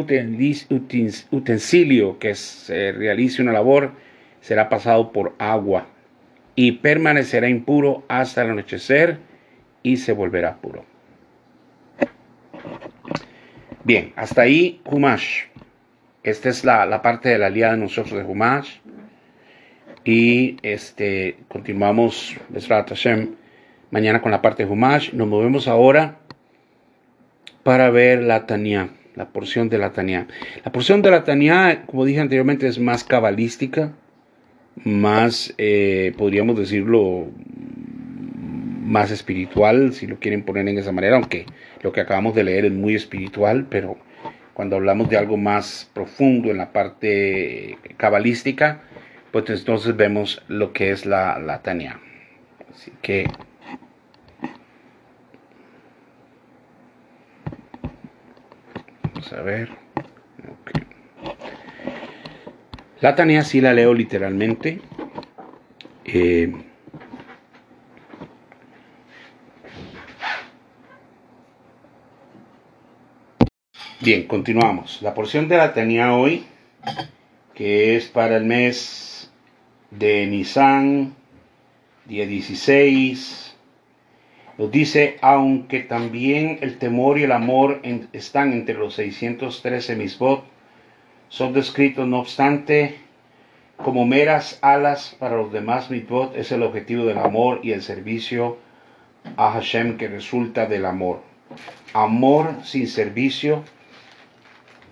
utensilio 1.31 2.19
que 2.19 2.35
se 2.35 2.93
realice 2.93 3.43
una 3.43 3.53
labor 3.53 3.93
será 4.41 4.69
pasado 4.69 5.13
por 5.13 5.35
agua 5.39 5.87
y 6.55 6.73
permanecerá 6.73 7.49
impuro 7.49 8.05
hasta 8.09 8.43
el 8.43 8.51
anochecer 8.51 9.19
y 9.83 9.97
se 9.99 10.13
volverá 10.13 10.57
puro. 10.57 10.85
Bien, 13.85 14.13
hasta 14.17 14.43
ahí 14.43 14.81
Humash. 14.85 15.45
Esta 16.23 16.49
es 16.49 16.65
la, 16.65 17.01
parte 17.01 17.29
de 17.31 17.39
la 17.39 17.47
aliada 17.47 17.75
de 17.75 17.79
nosotros 17.79 18.19
de 18.19 18.25
Humash. 18.25 18.81
Y 20.05 20.57
este, 20.63 21.37
continuamos, 21.49 22.37
mañana 23.91 24.23
con 24.23 24.31
la 24.31 24.43
parte 24.43 24.65
de 24.65 24.71
Humash. 24.71 25.13
Nos 25.13 25.29
movemos 25.29 25.69
ahora 25.69 26.19
para 27.63 27.91
ver 27.91 28.23
la 28.23 28.47
Tania, 28.47 28.91
la 29.15 29.29
porción 29.29 29.69
de 29.69 29.79
la 29.79 29.93
Tania. 29.93 30.27
La 30.65 30.73
porción 30.73 31.03
de 31.03 31.11
la 31.11 31.25
Tania, 31.25 31.85
como 31.87 32.05
dije 32.05 32.21
anteriormente, 32.21 32.67
es 32.67 32.79
más 32.79 33.05
cabalística, 33.05 33.93
más, 34.85 35.55
eh, 35.59 36.15
podríamos 36.17 36.59
decirlo, 36.59 37.27
más 38.89 39.11
espiritual, 39.11 39.93
si 39.93 40.07
lo 40.07 40.19
quieren 40.19 40.45
poner 40.45 40.67
en 40.69 40.79
esa 40.79 40.93
manera, 40.93 41.17
aunque 41.17 41.45
lo 41.83 41.93
que 41.93 42.01
acabamos 42.01 42.35
de 42.35 42.45
leer 42.45 42.65
es 42.65 42.73
muy 42.73 42.95
espiritual, 42.95 43.67
pero 43.69 43.99
cuando 44.55 44.77
hablamos 44.77 45.11
de 45.11 45.19
algo 45.19 45.37
más 45.37 45.91
profundo 45.93 46.51
en 46.51 46.57
la 46.57 46.73
parte 46.73 47.79
cabalística, 47.97 48.83
pues 49.33 49.49
entonces 49.51 49.97
vemos 49.97 50.43
lo 50.49 50.73
que 50.73 50.91
es 50.91 51.07
la, 51.07 51.39
la 51.39 51.63
Tania. 51.63 52.01
Así 52.71 52.93
que 53.03 53.27
vamos 59.03 59.33
a 59.33 59.43
ver. 59.43 59.69
Okay. 60.61 60.87
La 63.01 63.15
Tania 63.15 63.43
sí 63.43 63.61
la 63.61 63.73
leo 63.73 63.95
literalmente. 63.95 64.81
Eh, 66.05 66.53
bien, 74.01 74.27
continuamos. 74.27 75.03
La 75.03 75.15
porción 75.15 75.49
de 75.49 75.59
la 75.59 75.75
Tania 75.75 76.15
hoy, 76.15 76.47
que 77.55 77.97
es 77.97 78.07
para 78.09 78.37
el 78.37 78.45
mes 78.45 79.18
de 79.91 80.27
Nisan, 80.27 81.15
día 82.05 82.27
16, 82.27 83.57
nos 84.59 84.71
dice, 84.71 85.19
aunque 85.23 85.81
también 85.81 86.59
el 86.63 86.79
temor 86.79 87.19
y 87.19 87.23
el 87.23 87.33
amor 87.33 87.81
están 88.13 88.53
entre 88.53 88.75
los 88.75 88.95
613 88.95 89.97
misbot, 89.97 90.45
son 91.29 91.53
descritos 91.53 92.09
no 92.09 92.21
obstante 92.21 92.97
como 93.77 94.05
meras 94.05 94.59
alas 94.61 95.17
para 95.21 95.37
los 95.37 95.53
demás 95.53 95.89
mitzvot 95.89 96.37
es 96.37 96.51
el 96.51 96.65
objetivo 96.65 97.05
del 97.05 97.19
amor 97.19 97.61
y 97.63 97.71
el 97.71 97.83
servicio 97.83 98.59
a 99.37 99.53
Hashem 99.53 99.97
que 99.97 100.09
resulta 100.09 100.67
del 100.67 100.85
amor. 100.85 101.23
Amor 101.93 102.57
sin 102.65 102.89
servicio 102.89 103.63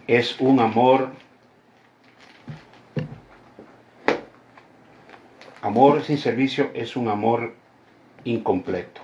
es 0.07 0.41
un 0.41 0.61
amor 0.61 1.11
Amor 5.63 6.03
sin 6.03 6.19
servicio 6.19 6.71
es 6.75 6.97
un 6.97 7.09
amor 7.09 7.55
incompleto. 8.25 9.01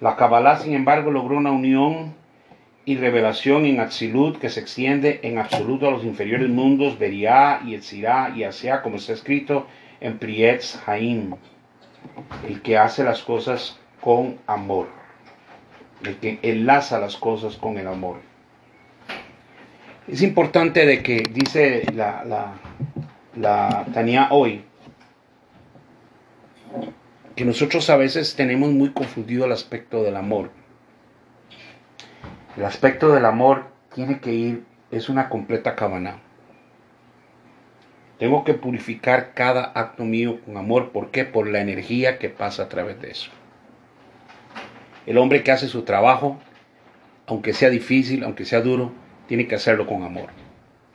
La 0.00 0.16
Kabbalah, 0.16 0.58
sin 0.58 0.74
embargo, 0.74 1.10
logró 1.10 1.36
una 1.36 1.50
unión 1.50 2.14
y 2.84 2.96
revelación 2.96 3.66
en 3.66 3.80
Atzilut 3.80 4.38
que 4.38 4.48
se 4.48 4.60
extiende 4.60 5.20
en 5.22 5.38
absoluto 5.38 5.88
a 5.88 5.90
los 5.90 6.04
inferiores 6.04 6.48
mundos, 6.48 6.98
Beriah 6.98 7.60
y 7.64 7.74
Etzirah 7.74 8.32
y 8.34 8.44
Asia, 8.44 8.80
como 8.82 8.96
está 8.96 9.12
escrito 9.12 9.66
en 10.00 10.18
Prietz 10.18 10.80
Haim, 10.86 11.34
el 12.46 12.62
que 12.62 12.78
hace 12.78 13.04
las 13.04 13.22
cosas 13.22 13.78
con 14.00 14.38
amor, 14.46 14.88
el 16.04 16.16
que 16.16 16.38
enlaza 16.42 16.98
las 16.98 17.16
cosas 17.16 17.56
con 17.56 17.76
el 17.78 17.88
amor. 17.88 18.20
Es 20.06 20.22
importante 20.22 20.86
de 20.86 21.02
que 21.02 21.24
dice 21.30 21.84
la, 21.92 22.24
la, 22.24 22.54
la 23.36 23.84
Tania 23.92 24.28
hoy, 24.30 24.64
que 27.36 27.44
nosotros 27.44 27.88
a 27.90 27.96
veces 27.96 28.34
tenemos 28.34 28.70
muy 28.70 28.90
confundido 28.90 29.44
el 29.44 29.52
aspecto 29.52 30.02
del 30.02 30.16
amor. 30.16 30.50
El 32.56 32.64
aspecto 32.64 33.12
del 33.12 33.24
amor 33.24 33.66
tiene 33.94 34.18
que 34.20 34.32
ir, 34.32 34.64
es 34.90 35.08
una 35.08 35.28
completa 35.28 35.76
cabana. 35.76 36.18
Tengo 38.18 38.42
que 38.42 38.54
purificar 38.54 39.34
cada 39.34 39.66
acto 39.76 40.04
mío 40.04 40.40
con 40.44 40.56
amor. 40.56 40.90
¿Por 40.90 41.12
qué? 41.12 41.24
Por 41.24 41.46
la 41.46 41.60
energía 41.60 42.18
que 42.18 42.28
pasa 42.28 42.64
a 42.64 42.68
través 42.68 43.00
de 43.00 43.12
eso. 43.12 43.30
El 45.06 45.18
hombre 45.18 45.44
que 45.44 45.52
hace 45.52 45.68
su 45.68 45.82
trabajo, 45.82 46.38
aunque 47.26 47.52
sea 47.52 47.70
difícil, 47.70 48.24
aunque 48.24 48.44
sea 48.44 48.60
duro, 48.60 48.92
tiene 49.28 49.46
que 49.46 49.54
hacerlo 49.54 49.86
con 49.86 50.02
amor. 50.02 50.30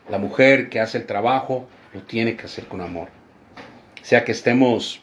La 0.10 0.18
mujer 0.18 0.68
que 0.68 0.82
hace 0.82 0.98
el 0.98 1.06
trabajo, 1.06 1.68
lo 1.94 2.02
tiene 2.02 2.36
que 2.36 2.46
hacer 2.46 2.66
con 2.66 2.82
amor. 2.82 3.08
Sea 4.02 4.26
que 4.26 4.34
estemos 4.34 5.03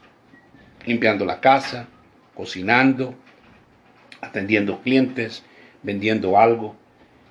limpiando 0.86 1.24
la 1.24 1.40
casa, 1.40 1.88
cocinando, 2.34 3.14
atendiendo 4.20 4.80
clientes, 4.80 5.44
vendiendo 5.82 6.38
algo. 6.38 6.76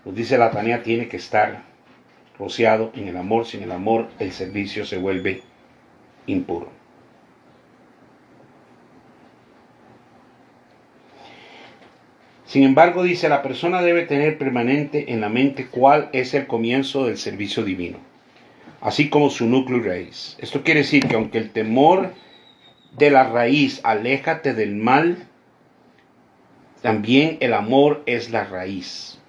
Nos 0.06 0.16
dice 0.16 0.38
la 0.38 0.52
Tania, 0.52 0.84
tiene 0.84 1.08
que 1.08 1.18
estar 1.18 1.64
rociado 2.38 2.92
en 2.96 3.08
el 3.08 3.18
amor. 3.18 3.46
Sin 3.46 3.64
el 3.64 3.72
amor, 3.72 4.10
el 4.20 4.32
servicio 4.32 4.86
se 4.86 4.98
vuelve 4.98 5.44
impuro. 6.26 6.70
Sin 12.46 12.64
embargo, 12.64 13.04
dice, 13.04 13.30
la 13.30 13.44
persona 13.44 13.84
debe 13.84 14.08
tener 14.08 14.40
permanente 14.40 15.14
en 15.14 15.22
la 15.22 15.30
mente 15.30 15.68
cuál 15.68 16.10
es 16.14 16.34
el 16.34 16.48
comienzo 16.48 17.06
del 17.06 17.20
servicio 17.20 17.64
divino, 17.64 18.00
así 18.82 19.08
como 19.08 19.30
su 19.30 19.46
núcleo 19.46 19.78
y 19.78 19.82
raíz. 19.84 20.36
Esto 20.40 20.64
quiere 20.64 20.80
decir 20.80 21.08
que 21.08 21.14
aunque 21.14 21.38
el 21.38 21.52
temor 21.52 22.12
de 22.98 23.10
la 23.10 23.24
raíz, 23.24 23.82
aléjate 23.84 24.54
del 24.54 24.76
mal, 24.76 25.28
también 26.82 27.38
el 27.42 27.54
amor 27.54 28.04
es 28.06 28.32
la 28.32 28.46
raíz. 28.46 29.20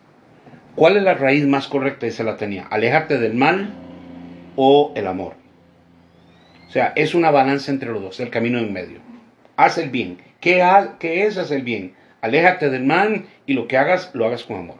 ¿Cuál 0.76 0.96
es 0.96 1.02
la 1.02 1.14
raíz 1.14 1.46
más 1.46 1.66
correcta? 1.66 2.06
Dice 2.06 2.24
la 2.24 2.36
tenía. 2.36 2.66
Aléjate 2.70 3.18
del 3.18 3.34
mal 3.34 3.74
o 4.56 4.92
el 4.94 5.06
amor. 5.06 5.34
O 6.68 6.70
sea, 6.70 6.92
es 6.94 7.14
una 7.14 7.30
balanza 7.32 7.72
entre 7.72 7.90
los 7.90 8.00
dos, 8.00 8.20
el 8.20 8.30
camino 8.30 8.58
en 8.58 8.72
medio. 8.72 9.00
Haz 9.56 9.78
el 9.78 9.90
bien. 9.90 10.18
¿Qué, 10.40 10.64
¿Qué 11.00 11.26
es 11.26 11.36
hacer 11.36 11.58
el 11.58 11.64
bien? 11.64 11.94
Aléjate 12.20 12.70
del 12.70 12.84
mal 12.84 13.26
y 13.46 13.54
lo 13.54 13.66
que 13.66 13.76
hagas, 13.76 14.10
lo 14.14 14.26
hagas 14.26 14.44
con 14.44 14.58
amor. 14.58 14.76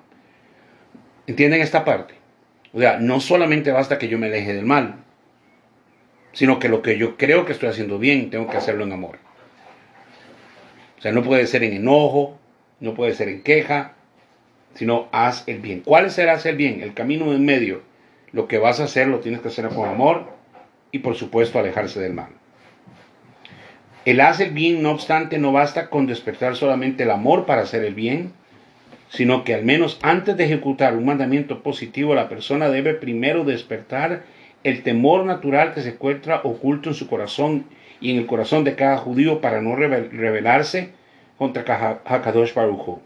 ¿Entienden 1.26 1.60
esta 1.60 1.84
parte? 1.84 2.14
O 2.72 2.78
sea, 2.78 2.98
no 2.98 3.18
solamente 3.20 3.72
basta 3.72 3.98
que 3.98 4.08
yo 4.08 4.18
me 4.18 4.26
aleje 4.26 4.54
del 4.54 4.66
mal, 4.66 5.04
sino 6.32 6.58
que 6.58 6.68
lo 6.68 6.82
que 6.82 6.98
yo 6.98 7.16
creo 7.16 7.44
que 7.44 7.52
estoy 7.52 7.68
haciendo 7.68 7.98
bien, 7.98 8.30
tengo 8.30 8.48
que 8.48 8.56
hacerlo 8.56 8.84
en 8.84 8.92
amor. 8.92 9.18
O 10.98 11.02
sea, 11.02 11.12
no 11.12 11.22
puede 11.22 11.46
ser 11.46 11.64
en 11.64 11.72
enojo, 11.72 12.38
no 12.78 12.94
puede 12.94 13.14
ser 13.14 13.28
en 13.28 13.42
queja, 13.42 13.94
sino 14.74 15.08
haz 15.12 15.44
el 15.46 15.60
bien. 15.60 15.80
¿Cuál 15.80 16.10
será 16.10 16.34
hacer 16.34 16.56
bien? 16.56 16.82
El 16.82 16.94
camino 16.94 17.32
en 17.32 17.44
medio. 17.44 17.82
Lo 18.32 18.46
que 18.46 18.58
vas 18.58 18.80
a 18.80 18.84
hacer 18.84 19.08
lo 19.08 19.20
tienes 19.20 19.40
que 19.40 19.48
hacer 19.48 19.68
con 19.68 19.88
amor 19.88 20.26
y 20.92 21.00
por 21.00 21.16
supuesto 21.16 21.58
alejarse 21.58 22.00
del 22.00 22.14
mal. 22.14 22.28
El 24.04 24.20
hacer 24.20 24.48
el 24.48 24.54
bien, 24.54 24.82
no 24.82 24.92
obstante, 24.92 25.38
no 25.38 25.52
basta 25.52 25.90
con 25.90 26.06
despertar 26.06 26.56
solamente 26.56 27.02
el 27.02 27.10
amor 27.10 27.44
para 27.44 27.62
hacer 27.62 27.84
el 27.84 27.94
bien, 27.94 28.32
sino 29.10 29.44
que 29.44 29.54
al 29.54 29.64
menos 29.64 29.98
antes 30.02 30.36
de 30.36 30.44
ejecutar 30.44 30.96
un 30.96 31.04
mandamiento 31.04 31.62
positivo, 31.62 32.14
la 32.14 32.28
persona 32.28 32.70
debe 32.70 32.94
primero 32.94 33.44
despertar 33.44 34.22
el 34.64 34.82
temor 34.82 35.24
natural 35.24 35.72
que 35.74 35.82
se 35.82 35.90
encuentra 35.90 36.40
oculto 36.44 36.90
en 36.90 36.94
su 36.94 37.08
corazón 37.08 37.66
y 38.00 38.10
en 38.10 38.18
el 38.18 38.26
corazón 38.26 38.64
de 38.64 38.74
cada 38.74 38.98
judío 38.98 39.40
para 39.40 39.60
no 39.60 39.76
rebelarse 39.76 40.90
contra 41.38 42.02
Hakadosh 42.04 42.54
Baruch 42.54 42.98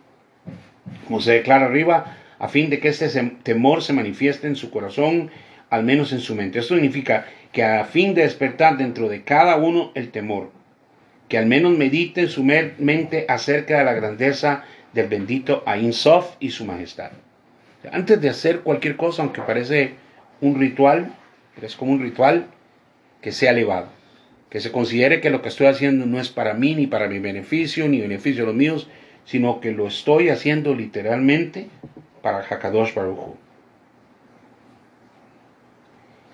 Como 1.07 1.21
se 1.21 1.33
declara 1.33 1.67
arriba, 1.67 2.17
a 2.39 2.49
fin 2.49 2.71
de 2.71 2.81
que 2.81 2.89
este 2.89 3.09
temor 3.43 3.83
se 3.83 3.93
manifieste 3.93 4.47
en 4.47 4.57
su 4.57 4.71
corazón, 4.71 5.31
al 5.71 5.85
menos 5.85 6.13
en 6.13 6.21
su 6.21 6.35
mente. 6.35 6.59
Esto 6.59 6.75
significa 6.75 7.27
que 7.53 7.63
a 7.63 7.85
fin 7.85 8.15
de 8.15 8.23
despertar 8.23 8.77
dentro 8.77 9.09
de 9.09 9.23
cada 9.23 9.57
uno 9.57 9.93
el 9.95 10.11
temor, 10.11 10.51
que 11.29 11.39
al 11.39 11.47
menos 11.47 11.77
medite 11.79 12.23
en 12.23 12.29
su 12.29 12.43
mente 12.43 13.27
acerca 13.29 13.79
de 13.79 13.85
la 13.85 13.95
grandeza 13.95 14.65
del 14.93 15.09
bendito 15.09 15.63
Ain 15.67 15.93
Sof 15.93 16.35
y 16.41 16.51
su 16.51 16.65
majestad. 16.65 17.13
Antes 17.93 18.21
de 18.21 18.29
hacer 18.29 18.61
cualquier 18.61 18.97
cosa, 18.97 19.23
aunque 19.23 19.43
parece 19.43 19.95
un 20.41 20.59
ritual, 20.59 21.13
es 21.63 21.77
como 21.77 21.93
un 21.93 22.03
ritual, 22.03 22.47
que 23.21 23.33
sea 23.33 23.53
elevado 23.53 23.89
que 24.55 24.61
se 24.61 24.71
considere 24.71 25.21
que 25.21 25.31
lo 25.31 25.43
que 25.43 25.49
estoy 25.49 25.67
haciendo 25.67 26.07
no 26.07 26.21
es 26.21 26.29
para 26.29 26.55
mí, 26.55 26.77
ni 26.77 26.87
para 26.87 27.09
mi 27.09 27.19
beneficio, 27.19 27.89
ni 27.89 28.01
beneficio 28.01 28.43
de 28.43 28.47
los 28.47 28.55
míos, 28.55 28.87
sino 29.25 29.59
que 29.59 29.73
lo 29.73 29.89
estoy 29.89 30.29
haciendo 30.29 30.77
literalmente 30.77 31.67
para 32.23 32.39
Hakadosh 32.39 32.95
Baruch 32.95 33.35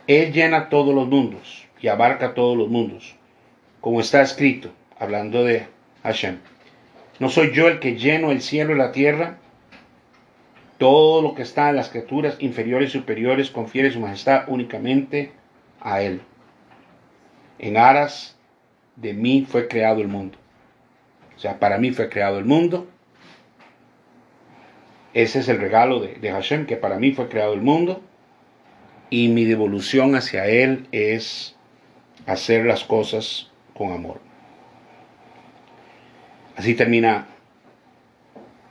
Él 0.06 0.34
llena 0.34 0.68
todos 0.68 0.94
los 0.94 1.08
mundos 1.08 1.66
y 1.80 1.88
abarca 1.88 2.34
todos 2.34 2.58
los 2.58 2.68
mundos, 2.68 3.16
como 3.80 4.02
está 4.02 4.20
escrito, 4.20 4.70
hablando 4.98 5.42
de 5.42 5.64
Hashem. 6.02 6.40
¿No 7.20 7.30
soy 7.30 7.52
yo 7.54 7.68
el 7.68 7.78
que 7.78 7.96
lleno 7.96 8.32
el 8.32 8.42
cielo 8.42 8.74
y 8.74 8.78
la 8.78 8.92
tierra? 8.92 9.38
Todo 10.80 11.20
lo 11.20 11.34
que 11.34 11.42
está 11.42 11.68
en 11.68 11.76
las 11.76 11.90
criaturas 11.90 12.36
inferiores 12.38 12.88
y 12.88 12.92
superiores 12.92 13.50
confiere 13.50 13.90
su 13.90 14.00
majestad 14.00 14.44
únicamente 14.46 15.30
a 15.78 16.00
Él. 16.00 16.22
En 17.58 17.76
aras 17.76 18.38
de 18.96 19.12
mí 19.12 19.46
fue 19.46 19.68
creado 19.68 20.00
el 20.00 20.08
mundo. 20.08 20.38
O 21.36 21.38
sea, 21.38 21.58
para 21.58 21.76
mí 21.76 21.90
fue 21.90 22.08
creado 22.08 22.38
el 22.38 22.46
mundo. 22.46 22.88
Ese 25.12 25.40
es 25.40 25.50
el 25.50 25.60
regalo 25.60 26.00
de, 26.00 26.30
Hashem, 26.30 26.64
que 26.64 26.78
para 26.78 26.98
mí 26.98 27.12
fue 27.12 27.28
creado 27.28 27.52
el 27.52 27.60
mundo. 27.60 28.00
Y 29.10 29.28
mi 29.28 29.44
devolución 29.44 30.14
hacia 30.14 30.46
Él 30.46 30.88
es 30.92 31.56
hacer 32.24 32.64
las 32.64 32.84
cosas 32.84 33.50
con 33.74 33.92
amor. 33.92 34.22
Así 36.56 36.74
termina 36.74 37.26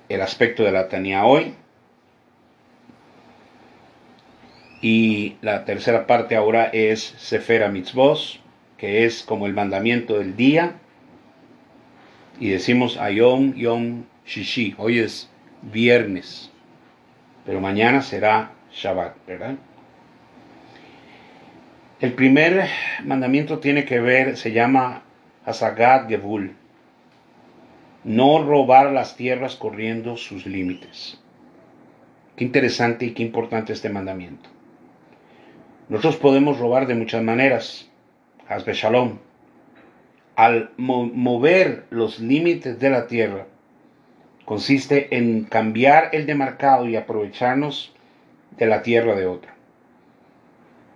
el 0.10 0.22
aspecto 0.22 0.64
de 0.64 0.72
la 0.72 0.90
Tania 0.90 1.24
hoy. 1.24 1.54
Y 4.82 5.36
la 5.42 5.66
tercera 5.66 6.08
parte 6.08 6.36
ahora 6.36 6.66
es 6.66 7.14
Sefera 7.18 7.70
Mitzvos 7.70 8.42
que 8.80 9.06
es 9.06 9.24
como 9.24 9.46
el 9.46 9.54
mandamiento 9.54 10.18
del 10.18 10.36
día, 10.36 10.76
y 12.40 12.50
decimos 12.50 12.98
Ayom 12.98 13.54
Yom 13.54 14.06
Shishi, 14.26 14.74
hoy 14.78 15.00
es 15.00 15.30
viernes, 15.62 16.50
pero 17.46 17.60
mañana 17.60 18.02
será 18.02 18.54
Shabbat, 18.72 19.16
¿verdad? 19.28 19.56
El 22.00 22.14
primer 22.14 22.70
mandamiento 23.04 23.60
tiene 23.60 23.84
que 23.84 24.00
ver, 24.00 24.38
se 24.38 24.54
llama 24.54 25.04
Hasagat 25.46 26.08
Gevul, 26.08 26.56
no 28.06 28.42
robar 28.42 28.94
las 28.94 29.18
tierras 29.18 29.58
corriendo 29.58 30.16
sus 30.16 30.46
límites. 30.46 31.20
Qué 32.38 32.46
interesante 32.46 33.08
y 33.08 33.12
qué 33.12 33.24
importante 33.24 33.74
este 33.74 33.90
mandamiento. 33.90 34.50
Nosotros 35.90 36.18
podemos 36.18 36.60
robar 36.60 36.86
de 36.86 36.94
muchas 36.94 37.24
maneras. 37.24 37.90
Hazbe 38.48 38.74
Shalom. 38.74 39.18
Al 40.36 40.70
mover 40.78 41.86
los 41.90 42.20
límites 42.20 42.80
de 42.80 42.90
la 42.92 43.08
tierra, 43.08 43.48
consiste 44.46 45.18
en 45.18 45.44
cambiar 45.46 46.10
el 46.14 46.28
demarcado 46.28 46.88
y 46.88 46.96
aprovecharnos 46.96 47.94
de 48.58 48.68
la 48.68 48.84
tierra 48.84 49.16
de 49.16 49.26
otra. 49.26 49.56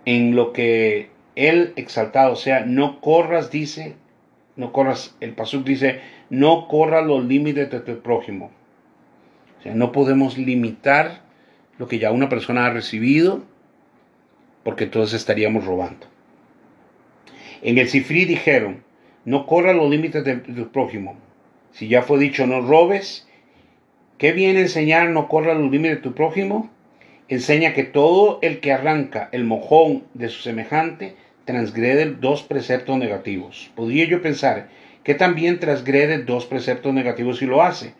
En 0.06 0.36
lo 0.36 0.52
que 0.52 1.10
el 1.34 1.72
exaltado 1.76 2.36
sea, 2.36 2.64
no 2.64 3.00
corras, 3.00 3.50
dice, 3.50 3.96
no 4.56 4.72
corras, 4.72 5.16
el 5.20 5.34
pasuk 5.34 5.64
dice, 5.64 6.00
no 6.30 6.68
corras 6.68 7.04
los 7.04 7.24
límites 7.24 7.68
de 7.70 7.80
tu 7.80 8.00
prójimo. 8.00 8.52
O 9.58 9.62
sea, 9.62 9.74
no 9.74 9.90
podemos 9.92 10.38
limitar 10.38 11.22
lo 11.78 11.88
que 11.88 11.98
ya 11.98 12.12
una 12.12 12.28
persona 12.28 12.66
ha 12.66 12.70
recibido, 12.70 13.42
porque 14.64 14.84
entonces 14.84 15.20
estaríamos 15.20 15.64
robando. 15.64 16.06
En 17.62 17.78
el 17.78 17.88
Sifri 17.88 18.24
dijeron, 18.24 18.82
no 19.24 19.46
corras 19.46 19.76
los 19.76 19.88
límites 19.88 20.24
de 20.24 20.36
tu 20.36 20.70
prójimo. 20.70 21.16
Si 21.72 21.88
ya 21.88 22.02
fue 22.02 22.18
dicho, 22.18 22.46
no 22.46 22.60
robes, 22.60 23.26
¿qué 24.18 24.32
viene 24.32 24.60
a 24.60 24.62
enseñar 24.62 25.10
no 25.10 25.28
corras 25.28 25.56
los 25.56 25.70
límites 25.70 25.96
de 25.96 26.02
tu 26.02 26.14
prójimo? 26.14 26.70
Enseña 27.28 27.72
que 27.72 27.84
todo 27.84 28.38
el 28.42 28.60
que 28.60 28.72
arranca 28.72 29.28
el 29.32 29.44
mojón 29.44 30.04
de 30.14 30.28
su 30.28 30.42
semejante 30.42 31.14
transgrede 31.44 32.06
dos 32.06 32.42
preceptos 32.42 32.98
negativos. 32.98 33.70
Podría 33.74 34.06
yo 34.06 34.20
pensar 34.20 34.68
que 35.02 35.14
también 35.14 35.58
transgrede 35.58 36.18
dos 36.18 36.46
preceptos 36.46 36.92
negativos 36.92 37.38
si 37.38 37.46
lo 37.46 37.62
hace, 37.62 37.94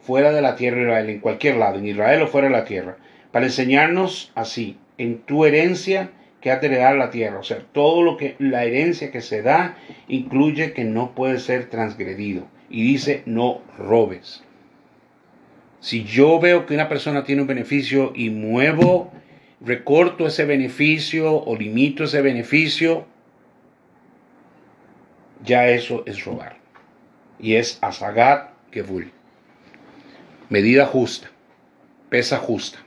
fuera 0.00 0.32
de 0.32 0.42
la 0.42 0.56
tierra 0.56 0.78
de 0.78 0.82
Israel, 0.84 1.10
en 1.10 1.20
cualquier 1.20 1.56
lado, 1.56 1.78
en 1.78 1.86
Israel 1.86 2.22
o 2.22 2.26
fuera 2.26 2.48
de 2.48 2.54
la 2.54 2.64
tierra 2.64 2.96
para 3.30 3.46
enseñarnos 3.46 4.32
así, 4.34 4.76
en 5.00 5.22
tu 5.22 5.46
herencia 5.46 6.10
que 6.42 6.50
has 6.50 6.60
de 6.60 6.66
heredar 6.66 6.94
la 6.96 7.10
tierra. 7.10 7.38
O 7.38 7.42
sea, 7.42 7.64
todo 7.72 8.02
lo 8.02 8.18
que 8.18 8.36
la 8.38 8.64
herencia 8.64 9.10
que 9.10 9.22
se 9.22 9.40
da 9.40 9.78
incluye 10.08 10.74
que 10.74 10.84
no 10.84 11.14
puede 11.14 11.38
ser 11.38 11.70
transgredido. 11.70 12.46
Y 12.68 12.82
dice, 12.82 13.22
no 13.24 13.62
robes. 13.78 14.44
Si 15.80 16.04
yo 16.04 16.38
veo 16.38 16.66
que 16.66 16.74
una 16.74 16.90
persona 16.90 17.24
tiene 17.24 17.40
un 17.40 17.48
beneficio 17.48 18.12
y 18.14 18.28
muevo, 18.28 19.10
recorto 19.62 20.26
ese 20.26 20.44
beneficio 20.44 21.34
o 21.34 21.56
limito 21.56 22.04
ese 22.04 22.20
beneficio, 22.20 23.06
ya 25.42 25.66
eso 25.68 26.02
es 26.04 26.26
robar. 26.26 26.58
Y 27.38 27.54
es 27.54 27.78
asagat 27.80 28.50
kevul. 28.70 29.10
Medida 30.50 30.84
justa, 30.84 31.30
pesa 32.10 32.36
justa 32.36 32.80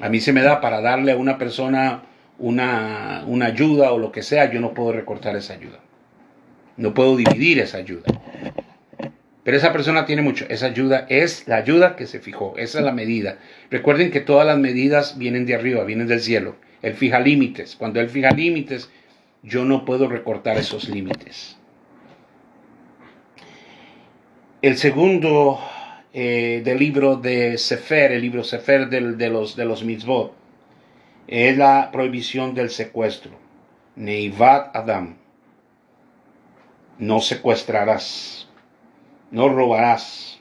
a 0.00 0.08
mí 0.08 0.20
se 0.20 0.32
me 0.32 0.42
da 0.42 0.60
para 0.60 0.80
darle 0.80 1.12
a 1.12 1.16
una 1.16 1.38
persona 1.38 2.02
una, 2.38 3.24
una 3.26 3.46
ayuda 3.46 3.92
o 3.92 3.98
lo 3.98 4.12
que 4.12 4.22
sea, 4.22 4.50
yo 4.50 4.60
no 4.60 4.72
puedo 4.72 4.92
recortar 4.92 5.36
esa 5.36 5.52
ayuda. 5.54 5.80
No 6.76 6.94
puedo 6.94 7.16
dividir 7.16 7.58
esa 7.58 7.78
ayuda. 7.78 8.04
Pero 9.44 9.56
esa 9.56 9.72
persona 9.72 10.06
tiene 10.06 10.22
mucho. 10.22 10.46
Esa 10.48 10.66
ayuda 10.66 11.06
es 11.08 11.46
la 11.48 11.56
ayuda 11.56 11.96
que 11.96 12.06
se 12.06 12.20
fijó. 12.20 12.54
Esa 12.56 12.78
es 12.78 12.84
la 12.84 12.92
medida. 12.92 13.38
Recuerden 13.70 14.10
que 14.10 14.20
todas 14.20 14.46
las 14.46 14.58
medidas 14.58 15.18
vienen 15.18 15.44
de 15.46 15.54
arriba, 15.54 15.84
vienen 15.84 16.06
del 16.06 16.20
cielo. 16.20 16.56
Él 16.82 16.94
fija 16.94 17.20
límites. 17.20 17.76
Cuando 17.76 18.00
Él 18.00 18.08
fija 18.08 18.30
límites, 18.30 18.90
yo 19.42 19.64
no 19.64 19.84
puedo 19.84 20.08
recortar 20.08 20.56
esos 20.56 20.88
límites. 20.88 21.58
El 24.62 24.76
segundo 24.76 25.58
eh, 26.12 26.62
del 26.64 26.78
libro 26.78 27.16
de 27.16 27.56
Sefer, 27.56 28.10
el 28.12 28.22
libro 28.22 28.42
Sefer 28.42 28.88
de, 28.88 29.28
los, 29.30 29.54
de 29.54 29.64
los 29.64 29.84
mitzvot, 29.84 30.34
es 31.28 31.56
la 31.56 31.90
prohibición 31.92 32.54
del 32.54 32.70
secuestro. 32.70 33.32
Neivat 33.94 34.74
Adam. 34.74 35.16
No 36.98 37.20
secuestrarás, 37.20 38.48
no 39.30 39.48
robarás. 39.48 40.40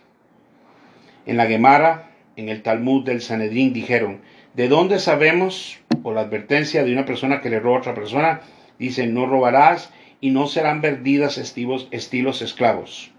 En 1.26 1.38
la 1.38 1.46
Gemara, 1.46 2.12
en 2.36 2.50
el 2.50 2.64
Talmud 2.64 3.06
del 3.06 3.22
Sanedrín, 3.22 3.72
dijeron, 3.72 4.22
¿de 4.56 4.68
dónde 4.68 5.00
sabemos, 5.00 5.80
por 6.02 6.16
la 6.16 6.22
advertencia 6.22 6.84
de 6.84 6.94
una 6.94 7.06
persona 7.06 7.42
que 7.42 7.50
le 7.50 7.60
roba 7.60 7.78
a 7.78 7.80
otra 7.82 7.94
persona, 7.94 8.42
dice, 8.80 9.06
no 9.06 9.28
robarás 9.28 9.94
y 10.20 10.32
no 10.32 10.48
serán 10.48 10.82
vendidas 10.82 11.38
estilos, 11.38 11.88
estilos 11.92 12.42
esclavos? 12.42 13.12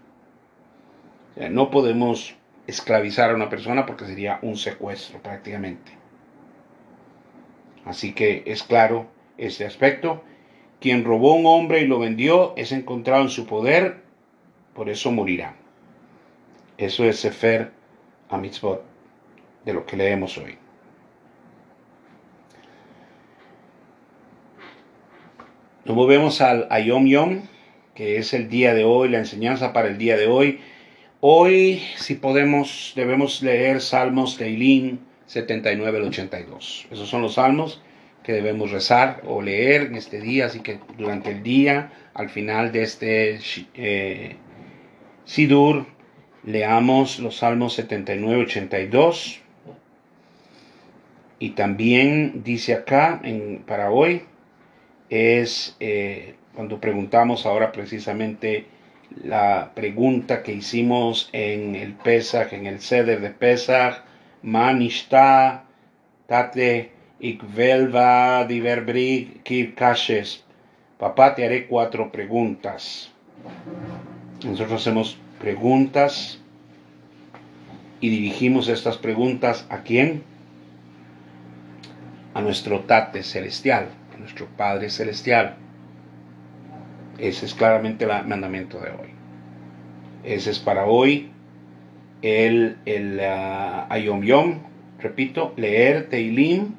no 1.49 1.71
podemos 1.71 2.35
esclavizar 2.71 3.29
a 3.29 3.35
una 3.35 3.49
persona 3.49 3.85
porque 3.85 4.05
sería 4.05 4.39
un 4.41 4.57
secuestro 4.57 5.21
prácticamente. 5.21 5.91
Así 7.85 8.13
que 8.13 8.43
es 8.45 8.63
claro 8.63 9.07
este 9.37 9.65
aspecto. 9.65 10.23
Quien 10.79 11.03
robó 11.03 11.35
un 11.35 11.45
hombre 11.45 11.81
y 11.81 11.87
lo 11.87 11.99
vendió 11.99 12.53
es 12.57 12.71
encontrado 12.71 13.21
en 13.21 13.29
su 13.29 13.45
poder, 13.45 14.01
por 14.73 14.89
eso 14.89 15.11
morirá. 15.11 15.55
Eso 16.77 17.03
es 17.03 17.19
Sefer 17.19 17.71
Amitzvot, 18.29 18.83
de 19.65 19.73
lo 19.73 19.85
que 19.85 19.97
leemos 19.97 20.37
hoy. 20.37 20.57
Nos 25.85 25.95
movemos 25.95 26.41
al 26.41 26.67
Ayom 26.71 27.05
Yom, 27.05 27.41
que 27.93 28.17
es 28.17 28.33
el 28.33 28.49
día 28.49 28.73
de 28.73 28.85
hoy, 28.85 29.09
la 29.09 29.17
enseñanza 29.17 29.73
para 29.73 29.89
el 29.89 29.97
día 29.97 30.15
de 30.15 30.27
hoy. 30.27 30.61
Hoy, 31.23 31.83
si 31.97 32.15
podemos, 32.15 32.93
debemos 32.95 33.43
leer 33.43 33.79
Salmos 33.81 34.39
de 34.39 34.49
Ilín 34.49 35.01
79 35.27 35.99
al 35.99 36.05
82. 36.05 36.87
Esos 36.89 37.07
son 37.07 37.21
los 37.21 37.35
salmos 37.35 37.79
que 38.23 38.33
debemos 38.33 38.71
rezar 38.71 39.21
o 39.27 39.39
leer 39.39 39.83
en 39.83 39.95
este 39.97 40.19
día, 40.19 40.47
así 40.47 40.61
que 40.61 40.79
durante 40.97 41.29
el 41.29 41.43
día, 41.43 41.91
al 42.15 42.31
final 42.31 42.71
de 42.71 42.81
este 42.81 43.39
eh, 43.75 44.35
Sidur, 45.23 45.85
leamos 46.43 47.19
los 47.19 47.37
salmos 47.37 47.73
79 47.73 48.41
82. 48.45 49.41
Y 51.37 51.51
también 51.51 52.41
dice 52.43 52.73
acá, 52.73 53.21
en, 53.23 53.61
para 53.67 53.91
hoy, 53.91 54.23
es 55.11 55.75
eh, 55.79 56.33
cuando 56.55 56.81
preguntamos 56.81 57.45
ahora 57.45 57.71
precisamente 57.71 58.65
la 59.23 59.71
pregunta 59.75 60.43
que 60.43 60.53
hicimos 60.53 61.29
en 61.33 61.75
el 61.75 61.93
Pesach, 61.93 62.53
en 62.53 62.65
el 62.65 62.79
Seder 62.79 63.21
de 63.21 63.29
Pesach, 63.29 64.03
Manishta, 64.41 65.65
Tate, 66.27 66.91
Ikvelva, 67.19 68.45
Diverbrig, 68.45 69.43
Kirkashes. 69.43 70.43
Papá, 70.97 71.35
te 71.35 71.45
haré 71.45 71.67
cuatro 71.67 72.11
preguntas. 72.11 73.11
Nosotros 74.43 74.81
hacemos 74.81 75.17
preguntas 75.39 76.39
y 77.99 78.09
dirigimos 78.09 78.67
estas 78.67 78.97
preguntas 78.97 79.65
a 79.69 79.79
quién? 79.79 80.23
A 82.33 82.41
nuestro 82.41 82.81
Tate 82.81 83.23
celestial, 83.23 83.89
a 84.15 84.17
nuestro 84.17 84.47
Padre 84.57 84.89
celestial. 84.89 85.57
Ese 87.21 87.45
es 87.45 87.53
claramente 87.53 88.05
el 88.05 88.25
mandamiento 88.25 88.79
de 88.79 88.89
hoy. 88.89 89.09
Ese 90.23 90.49
es 90.49 90.57
para 90.57 90.85
hoy 90.85 91.29
el, 92.23 92.77
el 92.85 93.19
uh, 93.19 93.85
Ayom 93.89 94.23
Yom, 94.23 94.59
repito, 94.99 95.53
leer 95.55 96.09
Teilim 96.09 96.73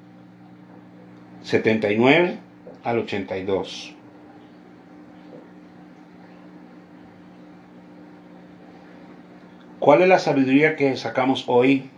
79 1.42 2.38
al 2.82 2.98
82. 2.98 3.94
¿Cuál 9.78 10.02
es 10.02 10.08
la 10.08 10.18
sabiduría 10.18 10.74
que 10.74 10.96
sacamos 10.96 11.44
hoy 11.46 11.88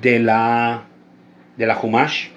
de 0.00 0.20
la 0.20 0.84
de 1.56 1.66
la 1.66 1.76
Humash? 1.80 2.28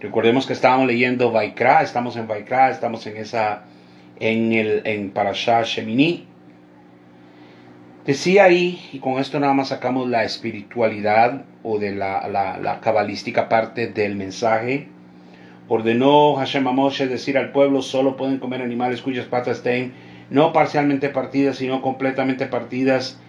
Recordemos 0.00 0.46
que 0.46 0.52
estábamos 0.52 0.86
leyendo 0.86 1.32
Vaikra, 1.32 1.80
estamos 1.80 2.16
en 2.16 2.28
Vaikra, 2.28 2.70
estamos 2.70 3.06
en 3.06 3.16
esa 3.16 3.64
en, 4.20 4.52
el, 4.52 4.82
en 4.84 5.10
Parashah 5.10 5.62
Shemini. 5.62 6.26
Decía 8.04 8.44
ahí, 8.44 8.80
y 8.92 8.98
con 8.98 9.18
esto 9.20 9.38
nada 9.38 9.54
más 9.54 9.68
sacamos 9.68 10.08
la 10.08 10.24
espiritualidad 10.24 11.44
o 11.62 11.78
de 11.78 11.92
la, 11.92 12.28
la, 12.28 12.80
cabalística 12.80 13.48
parte 13.48 13.86
del 13.86 14.16
mensaje. 14.16 14.88
Ordenó 15.68 16.34
Hashem 16.34 16.66
a 16.66 16.72
Moshe 16.72 17.06
decir 17.06 17.38
al 17.38 17.52
pueblo, 17.52 17.80
solo 17.80 18.16
pueden 18.16 18.38
comer 18.38 18.60
animales 18.60 19.02
cuyas 19.02 19.26
patas 19.26 19.58
estén 19.58 19.92
no 20.30 20.52
parcialmente 20.52 21.10
partidas, 21.10 21.58
sino 21.58 21.80
completamente 21.80 22.46
partidas 22.46 23.20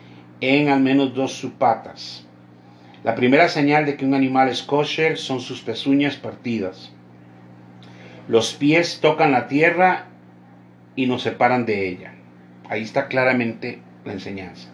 en 0.42 0.70
al 0.70 0.80
menos 0.80 1.14
dos 1.14 1.34
subpatas. 1.34 2.26
La 3.04 3.14
primera 3.14 3.50
señal 3.50 3.86
de 3.86 3.98
que 3.98 4.06
un 4.06 4.14
animal 4.14 4.50
es 4.50 4.64
kosher 4.64 5.18
son 5.18 5.42
sus 5.42 5.62
pezuñas 5.62 6.16
partidas. 6.16 6.94
Los 8.28 8.54
pies 8.54 9.00
tocan 9.02 9.34
la 9.34 9.48
tierra 9.48 10.08
y 10.96 11.08
nos 11.08 11.22
separan 11.22 11.66
de 11.66 11.88
ella. 11.88 12.14
Ahí 12.70 12.84
está 12.84 13.08
claramente 13.08 13.80
la 14.06 14.14
enseñanza. 14.14 14.70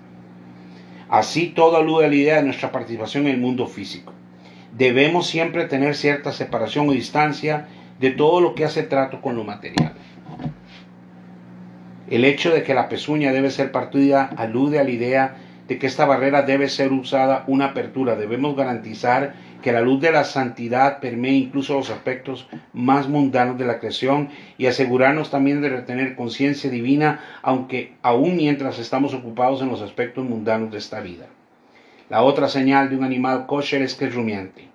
Así 1.10 1.48
todo 1.48 1.78
alude 1.78 2.06
a 2.06 2.10
la 2.10 2.16
idea 2.16 2.36
de 2.36 2.44
nuestra 2.44 2.72
participación 2.72 3.26
en 3.26 3.34
el 3.34 3.42
mundo 3.42 3.68
físico. 3.68 4.14
Debemos 4.78 5.28
siempre 5.28 5.66
tener 5.66 5.96
cierta 5.96 6.32
separación 6.32 6.88
o 6.88 6.92
distancia 6.92 7.68
de 8.00 8.12
todo 8.12 8.42
lo 8.42 8.54
que 8.54 8.66
hace 8.66 8.84
trato 8.84 9.22
con 9.22 9.36
lo 9.36 9.44
material. 9.44 9.94
El 12.10 12.26
hecho 12.26 12.52
de 12.52 12.64
que 12.64 12.74
la 12.74 12.90
pezuña 12.90 13.32
debe 13.32 13.52
ser 13.52 13.72
partida 13.72 14.30
alude 14.38 14.80
a 14.80 14.84
la 14.84 14.90
idea 14.90 15.36
de 15.68 15.78
que 15.78 15.88
esta 15.88 16.06
barrera 16.06 16.42
debe 16.42 16.68
ser 16.68 16.92
usada 16.92 17.44
una 17.48 17.66
apertura. 17.66 18.16
Debemos 18.16 18.56
garantizar 18.56 19.36
que 19.62 19.72
la 19.72 19.82
luz 19.82 20.00
de 20.02 20.12
la 20.12 20.24
santidad 20.24 21.00
permee 21.00 21.34
incluso 21.34 21.74
los 21.74 21.90
aspectos 21.90 22.48
más 22.74 23.08
mundanos 23.08 23.58
de 23.58 23.66
la 23.66 23.80
creación 23.80 24.30
y 24.58 24.68
asegurarnos 24.68 25.32
también 25.32 25.62
de 25.62 25.70
retener 25.70 26.16
conciencia 26.16 26.70
divina, 26.70 27.20
aunque 27.42 27.94
aún 28.02 28.38
mientras 28.38 28.80
estamos 28.80 29.14
ocupados 29.14 29.62
en 29.62 29.70
los 29.70 29.82
aspectos 29.82 30.26
mundanos 30.26 30.72
de 30.72 30.78
esta 30.78 31.02
vida. 31.02 31.28
La 32.10 32.24
otra 32.24 32.48
señal 32.48 32.90
de 32.90 32.96
un 32.96 33.04
animal 33.04 33.46
kosher 33.46 33.82
es 33.82 33.96
que 33.96 34.06
es 34.06 34.16
rumiante. 34.16 34.68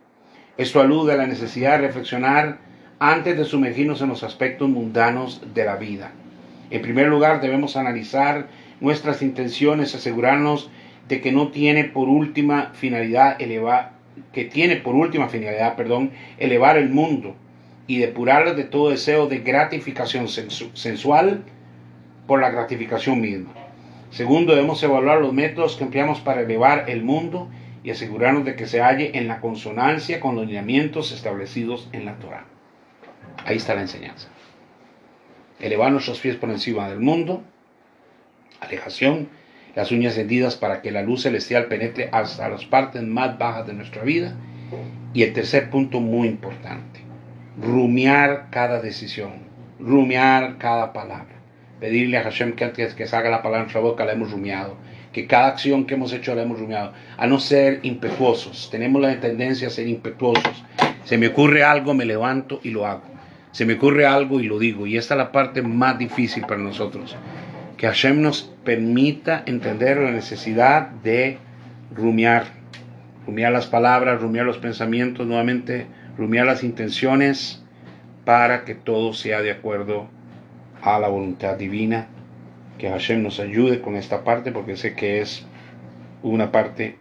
Esto 0.56 0.80
alude 0.80 1.14
a 1.14 1.16
la 1.16 1.26
necesidad 1.26 1.72
de 1.72 1.86
reflexionar 1.88 2.58
antes 3.00 3.36
de 3.36 3.44
sumergirnos 3.44 4.00
en 4.02 4.08
los 4.08 4.22
aspectos 4.22 4.68
mundanos 4.68 5.42
de 5.52 5.64
la 5.64 5.76
vida. 5.76 6.12
En 6.70 6.80
primer 6.80 7.08
lugar, 7.08 7.40
debemos 7.40 7.76
analizar 7.76 8.46
nuestras 8.80 9.20
intenciones, 9.22 9.94
asegurarnos 9.94 10.70
de 11.08 11.20
que 11.20 11.32
no 11.32 11.48
tiene 11.48 11.84
por 11.84 12.08
última 12.08 12.70
finalidad 12.74 13.40
elevar, 13.40 13.93
que 14.32 14.44
tiene 14.44 14.76
por 14.76 14.94
última 14.94 15.28
finalidad, 15.28 15.76
perdón, 15.76 16.12
elevar 16.38 16.76
el 16.76 16.90
mundo 16.90 17.36
y 17.86 17.98
depurarlo 17.98 18.54
de 18.54 18.64
todo 18.64 18.90
deseo 18.90 19.26
de 19.26 19.40
gratificación 19.40 20.28
sensual 20.28 21.44
por 22.26 22.40
la 22.40 22.50
gratificación 22.50 23.20
misma. 23.20 23.52
Segundo, 24.10 24.54
debemos 24.54 24.82
evaluar 24.82 25.20
los 25.20 25.32
métodos 25.32 25.76
que 25.76 25.84
empleamos 25.84 26.20
para 26.20 26.42
elevar 26.42 26.88
el 26.88 27.02
mundo 27.02 27.48
y 27.82 27.90
asegurarnos 27.90 28.44
de 28.44 28.56
que 28.56 28.66
se 28.66 28.80
halle 28.80 29.18
en 29.18 29.28
la 29.28 29.40
consonancia 29.40 30.20
con 30.20 30.36
los 30.36 30.46
lineamientos 30.46 31.12
establecidos 31.12 31.88
en 31.92 32.06
la 32.06 32.16
Torah. 32.16 32.44
Ahí 33.44 33.56
está 33.56 33.74
la 33.74 33.82
enseñanza. 33.82 34.28
Elevar 35.60 35.92
nuestros 35.92 36.20
pies 36.20 36.36
por 36.36 36.50
encima 36.50 36.88
del 36.88 37.00
mundo, 37.00 37.42
alejación, 38.60 39.28
las 39.74 39.90
uñas 39.90 40.16
hendidas 40.16 40.56
para 40.56 40.82
que 40.82 40.90
la 40.90 41.02
luz 41.02 41.22
celestial 41.22 41.66
penetre 41.66 42.08
hasta 42.12 42.48
las 42.48 42.64
partes 42.64 43.02
más 43.02 43.38
bajas 43.38 43.66
de 43.66 43.74
nuestra 43.74 44.02
vida. 44.02 44.34
Y 45.12 45.22
el 45.22 45.32
tercer 45.32 45.70
punto 45.70 46.00
muy 46.00 46.26
importante, 46.26 47.00
rumiar 47.60 48.48
cada 48.50 48.80
decisión, 48.80 49.32
rumiar 49.78 50.58
cada 50.58 50.92
palabra. 50.92 51.34
Pedirle 51.80 52.18
a 52.18 52.22
Hashem 52.22 52.54
que 52.54 52.64
antes 52.64 52.94
que 52.94 53.06
salga 53.06 53.30
la 53.30 53.42
palabra 53.42 53.60
en 53.60 53.64
nuestra 53.64 53.80
boca 53.80 54.04
la 54.04 54.12
hemos 54.12 54.32
rumiado, 54.32 54.76
que 55.12 55.26
cada 55.26 55.48
acción 55.48 55.86
que 55.86 55.94
hemos 55.94 56.12
hecho 56.12 56.34
la 56.34 56.42
hemos 56.42 56.58
rumiado, 56.58 56.92
a 57.16 57.26
no 57.26 57.38
ser 57.38 57.80
impetuosos. 57.82 58.68
Tenemos 58.70 59.02
la 59.02 59.20
tendencia 59.20 59.68
a 59.68 59.70
ser 59.70 59.86
impetuosos. 59.86 60.64
Se 61.04 61.18
me 61.18 61.28
ocurre 61.28 61.62
algo, 61.62 61.94
me 61.94 62.04
levanto 62.04 62.60
y 62.62 62.70
lo 62.70 62.86
hago. 62.86 63.02
Se 63.52 63.64
me 63.64 63.74
ocurre 63.74 64.06
algo 64.06 64.40
y 64.40 64.44
lo 64.44 64.58
digo. 64.58 64.86
Y 64.86 64.96
esta 64.96 65.14
es 65.14 65.18
la 65.18 65.30
parte 65.30 65.62
más 65.62 65.98
difícil 65.98 66.44
para 66.44 66.60
nosotros 66.60 67.16
que 67.84 67.88
Hashem 67.88 68.22
nos 68.22 68.50
permita 68.64 69.42
entender 69.44 69.98
la 69.98 70.10
necesidad 70.10 70.88
de 70.88 71.36
rumiar, 71.94 72.44
rumiar 73.26 73.52
las 73.52 73.66
palabras, 73.66 74.22
rumiar 74.22 74.46
los 74.46 74.56
pensamientos, 74.56 75.26
nuevamente 75.26 75.86
rumiar 76.16 76.46
las 76.46 76.64
intenciones 76.64 77.62
para 78.24 78.64
que 78.64 78.74
todo 78.74 79.12
sea 79.12 79.42
de 79.42 79.50
acuerdo 79.50 80.08
a 80.80 80.98
la 80.98 81.08
voluntad 81.08 81.58
divina. 81.58 82.06
Que 82.78 82.88
Hashem 82.88 83.22
nos 83.22 83.38
ayude 83.38 83.82
con 83.82 83.96
esta 83.96 84.24
parte 84.24 84.50
porque 84.50 84.78
sé 84.78 84.94
que 84.94 85.20
es 85.20 85.44
una 86.22 86.50
parte 86.52 86.96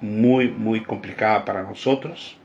muy, 0.00 0.50
muy 0.50 0.82
complicada 0.82 1.44
para 1.44 1.62
nosotros. 1.62 2.36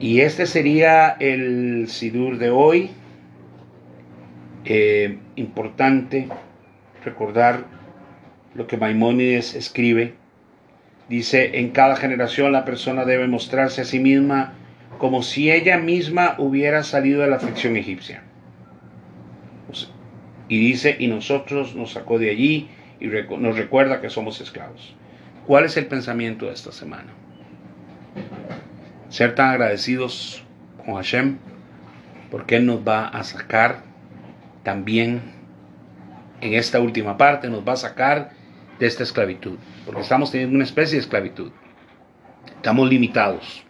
Y 0.00 0.22
este 0.22 0.46
sería 0.46 1.10
el 1.20 1.86
Sidur 1.86 2.38
de 2.38 2.50
hoy. 2.50 2.90
Eh, 4.72 5.18
importante 5.34 6.28
recordar 7.04 7.64
lo 8.54 8.68
que 8.68 8.76
Maimónides 8.76 9.56
escribe. 9.56 10.14
Dice, 11.08 11.58
en 11.58 11.70
cada 11.70 11.96
generación 11.96 12.52
la 12.52 12.64
persona 12.64 13.04
debe 13.04 13.26
mostrarse 13.26 13.80
a 13.80 13.84
sí 13.84 13.98
misma 13.98 14.52
como 14.98 15.24
si 15.24 15.50
ella 15.50 15.76
misma 15.76 16.36
hubiera 16.38 16.84
salido 16.84 17.22
de 17.22 17.30
la 17.30 17.36
aflicción 17.38 17.76
egipcia. 17.76 18.22
Y 20.46 20.60
dice, 20.60 20.94
y 21.00 21.08
nosotros 21.08 21.74
nos 21.74 21.94
sacó 21.94 22.20
de 22.20 22.30
allí 22.30 22.68
y 23.00 23.08
nos 23.08 23.58
recuerda 23.58 24.00
que 24.00 24.08
somos 24.08 24.40
esclavos. 24.40 24.94
¿Cuál 25.48 25.64
es 25.64 25.76
el 25.78 25.86
pensamiento 25.86 26.46
de 26.46 26.52
esta 26.52 26.70
semana? 26.70 27.12
Ser 29.08 29.34
tan 29.34 29.48
agradecidos 29.48 30.44
con 30.84 30.94
Hashem 30.94 31.38
porque 32.30 32.54
Él 32.54 32.66
nos 32.66 32.86
va 32.86 33.08
a 33.08 33.24
sacar 33.24 33.89
también 34.62 35.22
en 36.40 36.54
esta 36.54 36.80
última 36.80 37.16
parte 37.16 37.48
nos 37.48 37.66
va 37.66 37.74
a 37.74 37.76
sacar 37.76 38.30
de 38.78 38.86
esta 38.86 39.02
esclavitud, 39.02 39.58
porque 39.84 40.00
estamos 40.00 40.30
teniendo 40.30 40.54
una 40.54 40.64
especie 40.64 40.96
de 40.96 41.02
esclavitud. 41.02 41.52
Estamos 42.56 42.88
limitados. 42.88 43.64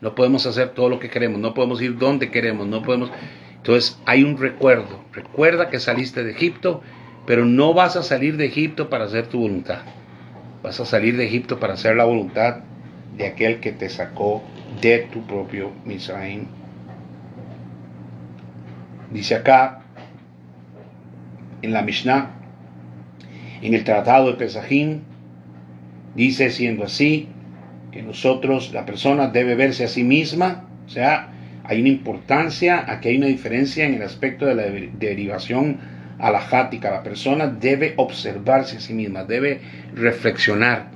No 0.00 0.14
podemos 0.14 0.46
hacer 0.46 0.70
todo 0.70 0.88
lo 0.88 1.00
que 1.00 1.10
queremos, 1.10 1.40
no 1.40 1.54
podemos 1.54 1.80
ir 1.82 1.98
donde 1.98 2.30
queremos, 2.30 2.66
no 2.66 2.82
podemos... 2.82 3.10
Entonces 3.56 3.98
hay 4.06 4.22
un 4.22 4.38
recuerdo. 4.38 5.04
Recuerda 5.12 5.68
que 5.68 5.80
saliste 5.80 6.22
de 6.22 6.30
Egipto, 6.32 6.82
pero 7.26 7.44
no 7.44 7.74
vas 7.74 7.96
a 7.96 8.02
salir 8.02 8.36
de 8.36 8.46
Egipto 8.46 8.88
para 8.88 9.04
hacer 9.06 9.26
tu 9.26 9.40
voluntad. 9.40 9.80
Vas 10.62 10.78
a 10.78 10.84
salir 10.84 11.16
de 11.16 11.26
Egipto 11.26 11.58
para 11.58 11.74
hacer 11.74 11.96
la 11.96 12.04
voluntad 12.04 12.58
de 13.16 13.26
aquel 13.26 13.60
que 13.60 13.72
te 13.72 13.88
sacó 13.88 14.42
de 14.80 15.08
tu 15.12 15.26
propio 15.26 15.72
Misraim. 15.84 16.46
Dice 19.10 19.34
acá, 19.34 19.85
en 21.62 21.72
la 21.72 21.82
Mishnah, 21.82 22.30
en 23.62 23.74
el 23.74 23.84
Tratado 23.84 24.28
de 24.28 24.34
Pesajín, 24.34 25.02
dice 26.14 26.50
siendo 26.50 26.84
así, 26.84 27.28
que 27.92 28.02
nosotros, 28.02 28.72
la 28.72 28.84
persona 28.84 29.28
debe 29.28 29.54
verse 29.54 29.84
a 29.84 29.88
sí 29.88 30.04
misma, 30.04 30.68
o 30.86 30.88
sea, 30.88 31.30
hay 31.64 31.80
una 31.80 31.88
importancia, 31.88 32.84
aquí 32.86 33.08
hay 33.08 33.16
una 33.16 33.26
diferencia 33.26 33.86
en 33.86 33.94
el 33.94 34.02
aspecto 34.02 34.46
de 34.46 34.54
la 34.54 34.64
derivación 34.98 35.78
alajática. 36.18 36.90
La 36.90 37.02
persona 37.02 37.48
debe 37.48 37.94
observarse 37.96 38.76
a 38.76 38.80
sí 38.80 38.94
misma, 38.94 39.24
debe 39.24 39.60
reflexionar. 39.94 40.90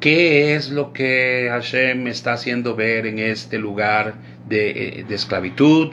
¿Qué 0.00 0.54
es 0.54 0.70
lo 0.70 0.92
que 0.92 1.48
Hashem 1.50 2.02
me 2.02 2.10
está 2.10 2.34
haciendo 2.34 2.76
ver 2.76 3.06
en 3.06 3.18
este 3.18 3.58
lugar 3.58 4.14
eh, 4.50 5.04
de 5.08 5.14
esclavitud? 5.14 5.92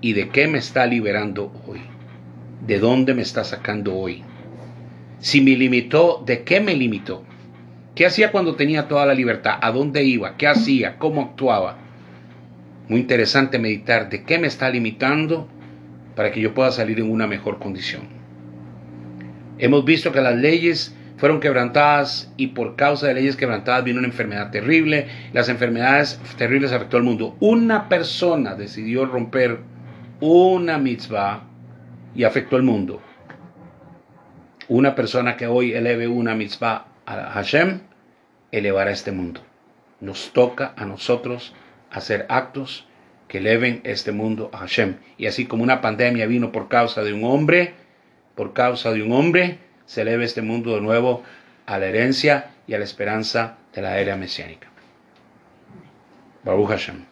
¿Y 0.00 0.12
de 0.12 0.28
qué 0.28 0.46
me 0.46 0.58
está 0.58 0.86
liberando 0.86 1.52
hoy? 1.66 1.80
¿De 2.66 2.78
dónde 2.78 3.12
me 3.12 3.22
está 3.22 3.42
sacando 3.42 3.96
hoy? 3.96 4.22
Si 5.18 5.40
me 5.40 5.56
limitó, 5.56 6.22
¿de 6.24 6.44
qué 6.44 6.60
me 6.60 6.76
limitó? 6.76 7.24
¿Qué 7.96 8.06
hacía 8.06 8.30
cuando 8.30 8.54
tenía 8.54 8.86
toda 8.86 9.04
la 9.04 9.14
libertad? 9.14 9.58
¿A 9.60 9.72
dónde 9.72 10.04
iba? 10.04 10.36
¿Qué 10.36 10.46
hacía? 10.46 10.96
¿Cómo 10.96 11.22
actuaba? 11.22 11.78
Muy 12.88 13.00
interesante 13.00 13.58
meditar 13.58 14.08
de 14.08 14.22
qué 14.22 14.38
me 14.38 14.46
está 14.46 14.70
limitando 14.70 15.48
para 16.14 16.30
que 16.30 16.40
yo 16.40 16.54
pueda 16.54 16.70
salir 16.70 17.00
en 17.00 17.10
una 17.10 17.26
mejor 17.26 17.58
condición. 17.58 18.02
Hemos 19.58 19.84
visto 19.84 20.12
que 20.12 20.20
las 20.20 20.36
leyes 20.36 20.94
fueron 21.16 21.40
quebrantadas 21.40 22.32
y 22.36 22.48
por 22.48 22.76
causa 22.76 23.08
de 23.08 23.14
leyes 23.14 23.34
quebrantadas 23.34 23.82
vino 23.82 23.98
una 23.98 24.06
enfermedad 24.06 24.52
terrible. 24.52 25.08
Las 25.32 25.48
enfermedades 25.48 26.20
terribles 26.38 26.70
afectó 26.70 26.96
al 26.96 27.02
mundo. 27.02 27.36
Una 27.40 27.88
persona 27.88 28.54
decidió 28.54 29.04
romper 29.04 29.58
una 30.20 30.78
mitzvah 30.78 31.48
y 32.14 32.24
afectó 32.24 32.56
al 32.56 32.62
mundo. 32.62 33.00
Una 34.68 34.94
persona 34.94 35.36
que 35.36 35.46
hoy 35.46 35.72
eleve 35.72 36.08
una 36.08 36.34
mitzvah 36.34 36.86
a 37.06 37.30
Hashem, 37.32 37.80
elevará 38.50 38.90
este 38.90 39.12
mundo. 39.12 39.40
Nos 40.00 40.32
toca 40.32 40.74
a 40.76 40.84
nosotros 40.84 41.54
hacer 41.90 42.26
actos 42.28 42.86
que 43.28 43.38
eleven 43.38 43.80
este 43.84 44.12
mundo 44.12 44.50
a 44.52 44.58
Hashem. 44.58 44.96
Y 45.16 45.26
así 45.26 45.46
como 45.46 45.62
una 45.62 45.80
pandemia 45.80 46.26
vino 46.26 46.52
por 46.52 46.68
causa 46.68 47.02
de 47.02 47.12
un 47.12 47.24
hombre, 47.24 47.74
por 48.34 48.52
causa 48.52 48.92
de 48.92 49.02
un 49.02 49.12
hombre, 49.12 49.58
se 49.86 50.02
eleve 50.02 50.24
este 50.24 50.42
mundo 50.42 50.74
de 50.74 50.80
nuevo 50.80 51.22
a 51.66 51.78
la 51.78 51.86
herencia 51.86 52.50
y 52.66 52.74
a 52.74 52.78
la 52.78 52.84
esperanza 52.84 53.58
de 53.74 53.82
la 53.82 53.98
era 53.98 54.16
mesiánica. 54.16 54.68
Baruch 56.44 56.68
Hashem. 56.68 57.11